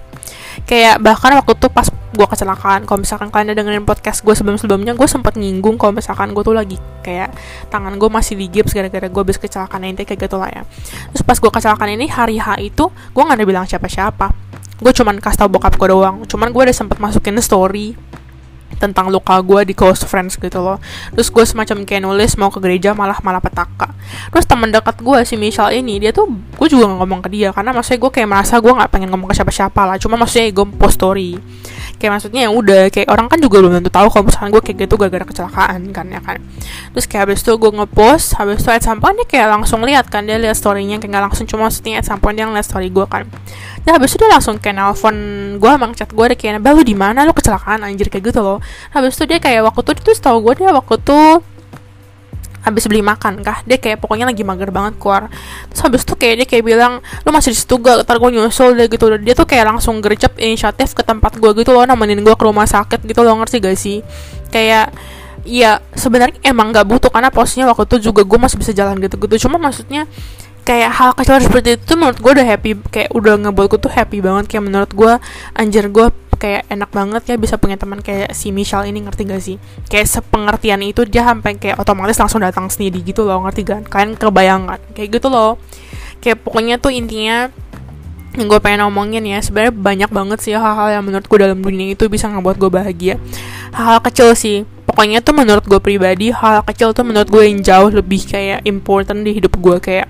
Kayak 0.64 1.03
bahkan 1.03 1.35
waktu 1.35 1.53
tuh 1.59 1.70
pas 1.70 1.90
gue 1.90 2.27
kecelakaan 2.31 2.87
kalau 2.87 3.03
misalkan 3.03 3.29
kalian 3.35 3.53
udah 3.53 3.59
dengerin 3.59 3.85
podcast 3.85 4.22
gue 4.22 4.33
sebelum 4.38 4.55
sebelumnya 4.55 4.94
gue 4.94 5.09
sempat 5.11 5.35
nyinggung 5.35 5.74
kalau 5.74 5.90
misalkan 5.98 6.31
gue 6.31 6.46
tuh 6.46 6.55
lagi 6.55 6.79
kayak 7.03 7.35
tangan 7.74 7.98
gue 7.98 8.07
masih 8.07 8.38
di 8.38 8.46
gips 8.46 8.70
gara-gara 8.70 9.11
gue 9.11 9.22
habis 9.27 9.35
kecelakaan 9.37 9.83
ini 9.83 10.07
kayak 10.07 10.31
gitu 10.31 10.38
lah 10.38 10.48
ya. 10.48 10.62
Terus 11.11 11.22
pas 11.27 11.37
gue 11.42 11.50
kecelakaan 11.50 11.90
ini 11.98 12.07
hari 12.07 12.38
H 12.38 12.62
itu 12.62 12.87
gue 12.88 13.22
nggak 13.22 13.38
ada 13.42 13.46
bilang 13.46 13.66
siapa-siapa. 13.66 14.31
Gue 14.79 14.92
cuman 14.94 15.18
kasih 15.18 15.46
tau 15.46 15.50
bokap 15.50 15.74
gue 15.74 15.88
doang. 15.90 16.22
Cuman 16.31 16.55
gue 16.55 16.62
udah 16.70 16.77
sempat 16.77 17.03
masukin 17.03 17.35
story 17.42 17.98
tentang 18.77 19.11
luka 19.11 19.39
gue 19.41 19.71
di 19.71 19.75
close 19.75 20.05
friends 20.05 20.37
gitu 20.37 20.61
loh. 20.61 20.79
Terus 21.15 21.29
gue 21.31 21.45
semacam 21.47 21.87
kayak 21.87 22.03
nulis 22.05 22.35
mau 22.39 22.51
ke 22.51 22.59
gereja 22.61 22.93
malah 22.93 23.19
malah 23.25 23.41
petaka. 23.41 23.91
Terus 24.31 24.45
teman 24.45 24.71
dekat 24.71 25.01
gue 25.01 25.19
si 25.25 25.35
Michelle 25.39 25.75
ini 25.75 25.99
dia 26.03 26.11
tuh 26.11 26.29
gue 26.31 26.69
juga 26.69 26.91
gak 26.91 26.99
ngomong 27.01 27.21
ke 27.25 27.29
dia. 27.33 27.51
Karena 27.51 27.73
maksudnya 27.73 28.01
gue 28.03 28.11
kayak 28.11 28.29
merasa 28.29 28.55
gue 28.59 28.73
nggak 28.73 28.91
pengen 28.91 29.09
ngomong 29.15 29.29
ke 29.31 29.35
siapa-siapa 29.39 29.81
lah. 29.87 29.97
Cuma 29.99 30.15
maksudnya 30.21 30.51
gue 30.53 30.67
post 30.77 30.97
story. 31.01 31.39
Kayak 31.99 32.21
maksudnya 32.21 32.41
ya 32.47 32.51
udah 32.51 32.83
kayak 32.91 33.09
orang 33.09 33.27
kan 33.31 33.39
juga 33.39 33.63
belum 33.63 33.81
tentu 33.81 33.91
tahu 33.91 34.07
kalau 34.11 34.25
misalnya 34.27 34.51
gue 34.59 34.63
kayak 34.67 34.79
gitu 34.85 34.95
gara-gara 34.99 35.25
kecelakaan 35.25 35.81
kan 35.95 36.07
ya 36.11 36.21
kan. 36.21 36.43
Terus 36.93 37.07
kayak 37.07 37.23
habis 37.31 37.41
itu 37.47 37.53
gue 37.55 37.71
ngepost 37.71 38.37
habis 38.37 38.61
itu 38.61 38.71
at 38.71 38.83
some 38.83 38.99
point 38.99 39.15
dia 39.15 39.27
kayak 39.27 39.49
langsung 39.55 39.81
lihat 39.87 40.11
kan 40.11 40.27
dia 40.27 40.37
lihat 40.37 40.59
storynya 40.59 40.99
kayak 40.99 41.15
gak 41.15 41.25
langsung 41.31 41.47
cuma 41.47 41.71
maksudnya 41.71 42.03
at 42.03 42.07
some 42.07 42.19
point 42.19 42.35
dia 42.35 42.45
ngeliat 42.45 42.67
story 42.67 42.91
gue 42.91 43.07
kan 43.07 43.25
dan 43.85 44.01
habis 44.01 44.16
itu 44.16 44.25
dia 44.25 44.33
langsung 44.33 44.57
kayak 44.57 44.81
nelfon 44.81 45.16
gue 45.61 45.70
emang 45.70 45.92
chat 45.92 46.09
gue 46.09 46.25
deh 46.33 46.38
kayak 46.40 46.64
baru 46.64 46.81
di 46.81 46.97
mana? 46.97 47.29
Lo 47.29 47.37
kecelakaan 47.37 47.85
anjir 47.85 48.09
kayak 48.09 48.33
gitu 48.33 48.40
loh. 48.40 48.59
Habis 48.97 49.20
itu 49.20 49.29
dia 49.29 49.38
kayak 49.38 49.68
waktu 49.68 49.92
tuh 49.92 50.16
tau 50.16 50.40
gue 50.40 50.53
dia 50.57 50.73
waktu 50.73 50.97
tuh 51.05 51.44
habis 52.64 52.88
beli 52.88 53.05
makan 53.05 53.44
kah 53.44 53.61
dia 53.68 53.77
kayak 53.77 54.01
pokoknya 54.01 54.25
lagi 54.25 54.40
mager 54.40 54.73
banget 54.73 54.97
keluar. 54.97 55.29
Terus 55.68 55.81
habis 55.85 56.01
itu 56.09 56.16
kayak 56.16 56.35
dia 56.40 56.47
kayak 56.49 56.64
bilang 56.64 56.92
lu 57.29 57.31
masih 57.31 57.53
di 57.53 57.61
situ 57.61 57.77
gak? 57.77 58.09
Ntar 58.09 58.16
gue 58.16 58.31
nyusul 58.40 58.73
deh 58.73 58.88
gitu 58.88 59.05
dia 59.20 59.37
tuh 59.37 59.44
kayak 59.44 59.77
langsung 59.77 60.01
gercep 60.01 60.33
inisiatif 60.40 60.97
ke 60.97 61.05
tempat 61.05 61.37
gue 61.37 61.51
gitu 61.61 61.77
loh 61.77 61.85
nemenin 61.85 62.25
gue 62.25 62.33
ke 62.33 62.44
rumah 62.44 62.64
sakit 62.64 63.05
gitu 63.05 63.20
loh 63.20 63.37
ngerti 63.37 63.61
gak 63.61 63.77
sih? 63.77 64.01
Kayak 64.49 64.97
ya 65.44 65.85
sebenarnya 65.92 66.40
emang 66.40 66.73
gak 66.73 66.88
butuh 66.88 67.12
karena 67.12 67.29
posnya 67.29 67.68
waktu 67.68 67.85
itu 67.85 68.09
juga 68.09 68.25
gue 68.25 68.38
masih 68.40 68.57
bisa 68.57 68.73
jalan 68.73 68.97
gitu-gitu. 68.97 69.44
Cuma 69.44 69.61
maksudnya 69.61 70.09
kayak 70.64 70.90
hal 70.96 71.11
kecil 71.12 71.38
seperti 71.44 71.77
itu 71.77 71.92
menurut 71.94 72.18
gue 72.18 72.33
udah 72.40 72.46
happy 72.48 72.70
kayak 72.88 73.12
udah 73.12 73.37
ngebuat 73.37 73.66
gue 73.77 73.81
tuh 73.85 73.92
happy 73.92 74.18
banget. 74.24 74.44
Kayak 74.48 74.64
menurut 74.64 74.90
gue 74.90 75.12
anjir 75.55 75.85
gue 75.92 76.07
kayak 76.35 76.66
enak 76.66 76.90
banget 76.90 77.22
ya 77.31 77.37
bisa 77.38 77.55
punya 77.61 77.79
teman 77.79 78.03
kayak 78.03 78.35
si 78.35 78.50
Michelle 78.50 78.88
ini 78.88 79.05
ngerti 79.05 79.22
gak 79.29 79.42
sih? 79.44 79.57
Kayak 79.87 80.11
sepengertian 80.11 80.81
itu 80.83 81.05
dia 81.07 81.22
sampai 81.22 81.61
kayak 81.61 81.79
otomatis 81.79 82.18
langsung 82.18 82.42
datang 82.42 82.66
sendiri 82.72 83.05
gitu 83.05 83.22
loh 83.29 83.44
ngerti 83.44 83.62
kan? 83.62 83.85
Kalian 83.85 84.16
kebayangan 84.16 84.81
kayak 84.96 85.20
gitu 85.20 85.29
loh. 85.29 85.61
Kayak 86.24 86.40
pokoknya 86.42 86.81
tuh 86.81 86.90
intinya 86.90 87.53
yang 88.35 88.50
gue 88.50 88.59
pengen 88.59 88.83
ngomongin 88.83 89.22
ya 89.22 89.38
sebenarnya 89.38 89.70
banyak 89.70 90.11
banget 90.11 90.38
sih 90.42 90.59
hal-hal 90.59 90.90
yang 90.90 91.07
menurut 91.07 91.22
gue 91.31 91.38
dalam 91.38 91.62
dunia 91.62 91.94
itu 91.94 92.11
bisa 92.11 92.27
ngebuat 92.27 92.57
gue 92.59 92.70
bahagia. 92.72 93.14
Hal-hal 93.70 94.03
kecil 94.03 94.35
sih 94.35 94.66
pokoknya 94.85 95.22
tuh 95.22 95.35
menurut 95.35 95.62
gue 95.66 95.79
pribadi 95.79 96.35
hal, 96.35 96.61
-hal 96.61 96.64
kecil 96.66 96.90
tuh 96.94 97.07
menurut 97.07 97.31
gue 97.31 97.42
yang 97.46 97.62
jauh 97.62 97.90
lebih 97.94 98.27
kayak 98.27 98.66
important 98.66 99.22
di 99.22 99.38
hidup 99.38 99.55
gue 99.59 99.77
kayak 99.79 100.07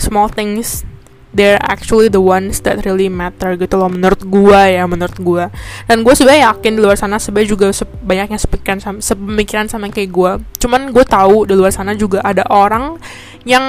small 0.00 0.26
things 0.26 0.82
they're 1.30 1.60
actually 1.62 2.10
the 2.10 2.18
ones 2.18 2.62
that 2.66 2.82
really 2.82 3.06
matter 3.06 3.54
gitu 3.54 3.78
loh 3.78 3.86
menurut 3.86 4.22
gua 4.26 4.66
ya 4.66 4.84
menurut 4.86 5.14
gua. 5.22 5.46
Dan 5.86 6.02
gue 6.02 6.14
sebenarnya 6.14 6.50
yakin 6.54 6.72
di 6.78 6.80
luar 6.82 6.98
sana 6.98 7.22
sebenarnya 7.22 7.50
juga 7.54 7.66
banyak 8.02 8.34
yang 8.34 8.40
sepemikiran 8.40 8.78
sama, 8.82 8.98
sepemikiran 8.98 9.66
sama 9.70 9.86
kayak 9.94 10.10
gua. 10.10 10.32
Cuman 10.58 10.90
gue 10.90 11.04
tahu 11.06 11.46
di 11.46 11.54
luar 11.54 11.70
sana 11.70 11.94
juga 11.94 12.22
ada 12.26 12.42
orang 12.50 12.98
yang 13.46 13.62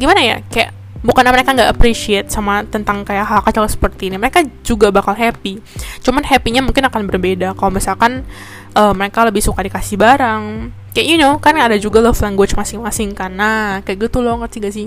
gimana 0.00 0.20
ya 0.24 0.36
kayak 0.48 0.72
bukan 1.02 1.26
mereka 1.28 1.52
nggak 1.52 1.70
appreciate 1.76 2.30
sama 2.30 2.62
tentang 2.66 3.02
kayak 3.02 3.26
hal 3.26 3.40
kecil 3.42 3.66
seperti 3.66 4.08
ini 4.08 4.16
mereka 4.16 4.40
juga 4.64 4.88
bakal 4.88 5.12
happy. 5.12 5.60
Cuman 6.00 6.24
happynya 6.24 6.64
mungkin 6.64 6.88
akan 6.88 7.04
berbeda. 7.04 7.52
Kalau 7.58 7.70
misalkan 7.74 8.24
uh, 8.72 8.96
mereka 8.96 9.28
lebih 9.28 9.44
suka 9.44 9.60
dikasih 9.60 10.00
barang 10.00 10.72
kayak 10.92 11.06
you 11.08 11.16
know 11.16 11.40
kan 11.40 11.56
ada 11.56 11.76
juga 11.80 12.04
love 12.04 12.20
language 12.20 12.52
masing-masing 12.52 13.16
karena 13.16 13.80
kayak 13.84 14.08
gitu 14.08 14.20
loh 14.20 14.36
ngerti 14.44 14.60
gak 14.60 14.74
sih 14.76 14.86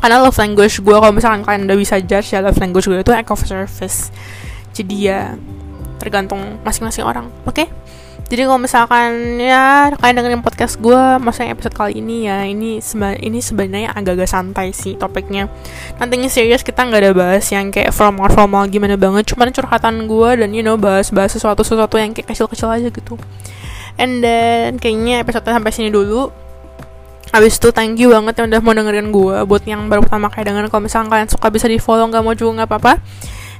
karena 0.00 0.16
love 0.20 0.36
language 0.40 0.80
gue 0.80 0.96
kalau 0.96 1.12
misalkan 1.12 1.44
kalian 1.44 1.68
udah 1.68 1.78
bisa 1.78 2.00
judge 2.00 2.32
ya 2.32 2.40
love 2.40 2.58
language 2.58 2.88
gue 2.88 3.00
itu 3.00 3.12
act 3.12 3.30
of 3.30 3.40
service. 3.44 4.08
Jadi 4.72 4.96
ya 5.12 5.36
tergantung 6.00 6.58
masing-masing 6.64 7.04
orang 7.04 7.28
oke? 7.44 7.54
Okay? 7.54 7.68
jadi 8.30 8.46
kalau 8.46 8.62
misalkan 8.62 9.42
ya 9.42 9.90
kalian 9.98 10.22
dengerin 10.22 10.42
podcast 10.46 10.78
gue 10.78 11.18
maksudnya 11.18 11.50
episode 11.50 11.74
kali 11.74 11.98
ini 11.98 12.30
ya 12.30 12.46
ini 12.46 12.78
seba 12.78 13.18
ini 13.18 13.42
sebenarnya 13.42 13.90
agak-agak 13.90 14.30
santai 14.30 14.70
sih 14.70 14.94
topiknya. 14.94 15.50
Nantinya 15.98 16.30
serius 16.30 16.62
kita 16.62 16.86
nggak 16.86 17.00
ada 17.02 17.10
bahas 17.10 17.42
yang 17.50 17.74
kayak 17.74 17.90
formal 17.90 18.30
formal 18.30 18.70
gimana 18.70 18.94
banget 18.94 19.34
cuman 19.34 19.50
curhatan 19.50 20.06
gue 20.06 20.30
dan 20.46 20.54
you 20.54 20.62
know 20.62 20.78
bahas 20.78 21.10
bahas 21.10 21.34
sesuatu 21.34 21.66
sesuatu 21.66 21.98
yang 21.98 22.14
kayak 22.14 22.30
kecil-kecil 22.30 22.70
aja 22.70 22.86
gitu. 22.94 23.18
And 23.98 24.22
then 24.22 24.78
kayaknya 24.78 25.26
episode 25.26 25.42
sampai 25.50 25.74
sini 25.74 25.90
dulu 25.90 26.30
Abis 27.30 27.62
itu 27.62 27.70
thank 27.70 27.94
you 27.98 28.10
banget 28.10 28.42
yang 28.42 28.46
udah 28.50 28.60
mau 28.62 28.74
dengerin 28.74 29.14
gue 29.14 29.36
Buat 29.46 29.62
yang 29.62 29.86
baru 29.86 30.02
pertama 30.02 30.26
kali 30.26 30.50
denger 30.50 30.66
Kalau 30.66 30.82
misalkan 30.82 31.08
kalian 31.14 31.28
suka 31.30 31.46
bisa 31.46 31.70
di 31.70 31.78
follow 31.78 32.10
Gak 32.10 32.22
mau 32.26 32.34
juga 32.34 32.66
gak 32.66 32.68
apa-apa. 32.74 32.92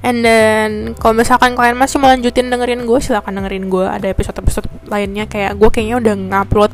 And 0.01 0.25
then 0.25 0.71
kalau 0.97 1.13
misalkan 1.13 1.53
kalian 1.53 1.77
masih 1.77 2.01
mau 2.01 2.09
lanjutin 2.09 2.49
dengerin 2.49 2.89
gue 2.89 2.99
silahkan 3.05 3.37
dengerin 3.37 3.69
gue 3.69 3.85
ada 3.85 4.09
episode-episode 4.09 4.89
lainnya 4.89 5.29
kayak 5.29 5.61
gue 5.61 5.69
kayaknya 5.69 6.01
udah 6.01 6.15
ngupload 6.17 6.73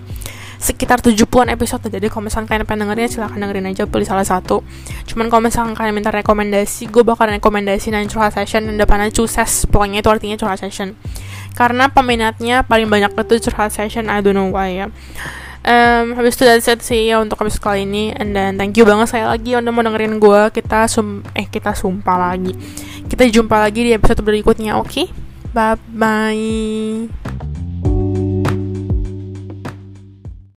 sekitar 0.63 1.03
70-an 1.03 1.51
episode. 1.51 1.83
Jadi 1.91 2.07
kalau 2.07 2.31
misalkan 2.31 2.47
kalian 2.47 2.65
pengen 2.71 2.87
dengerin 2.87 3.11
silahkan 3.11 3.39
dengerin 3.43 3.67
aja 3.67 3.83
pilih 3.91 4.07
salah 4.07 4.23
satu. 4.23 4.63
Cuman 5.11 5.27
kalau 5.27 5.43
misalkan 5.43 5.75
kalian 5.75 5.95
minta 5.99 6.15
rekomendasi 6.15 6.87
gue 6.87 7.03
bakal 7.03 7.27
rekomendasi 7.27 7.91
nanti 7.91 8.15
curhat 8.15 8.31
session 8.31 8.63
dan 8.71 8.79
depannya 8.79 9.11
cuses 9.11 9.67
pokoknya 9.67 10.07
itu 10.07 10.09
artinya 10.09 10.39
curhat 10.39 10.63
session. 10.63 10.95
Karena 11.59 11.91
peminatnya 11.91 12.63
paling 12.63 12.87
banyak 12.87 13.11
itu 13.11 13.51
curhat 13.51 13.75
session 13.75 14.07
I 14.07 14.23
don't 14.23 14.39
know 14.39 14.55
why 14.55 14.71
ya 14.71 14.87
um, 15.67 16.15
habis 16.15 16.39
itu 16.39 16.47
that's 16.47 16.71
it 16.71 16.81
sih 16.81 17.11
ya 17.11 17.19
untuk 17.19 17.43
episode 17.43 17.61
kali 17.61 17.85
ini. 17.85 18.15
And 18.15 18.33
then 18.33 18.57
thank 18.57 18.79
you 18.79 18.87
banget 18.87 19.11
saya 19.11 19.29
lagi 19.29 19.59
udah 19.59 19.73
mau 19.75 19.83
dengerin 19.83 20.23
gue 20.23 20.41
kita 20.55 20.87
sum 20.87 21.27
eh 21.35 21.51
kita 21.51 21.75
sumpah 21.75 22.33
lagi. 22.33 22.55
Kita 23.07 23.27
jumpa 23.27 23.59
lagi 23.59 23.85
di 23.85 23.93
episode 23.93 24.23
berikutnya 24.23 24.79
oke? 24.79 24.89
Okay? 24.89 25.07
bye 25.57 25.81
bye 25.89 27.56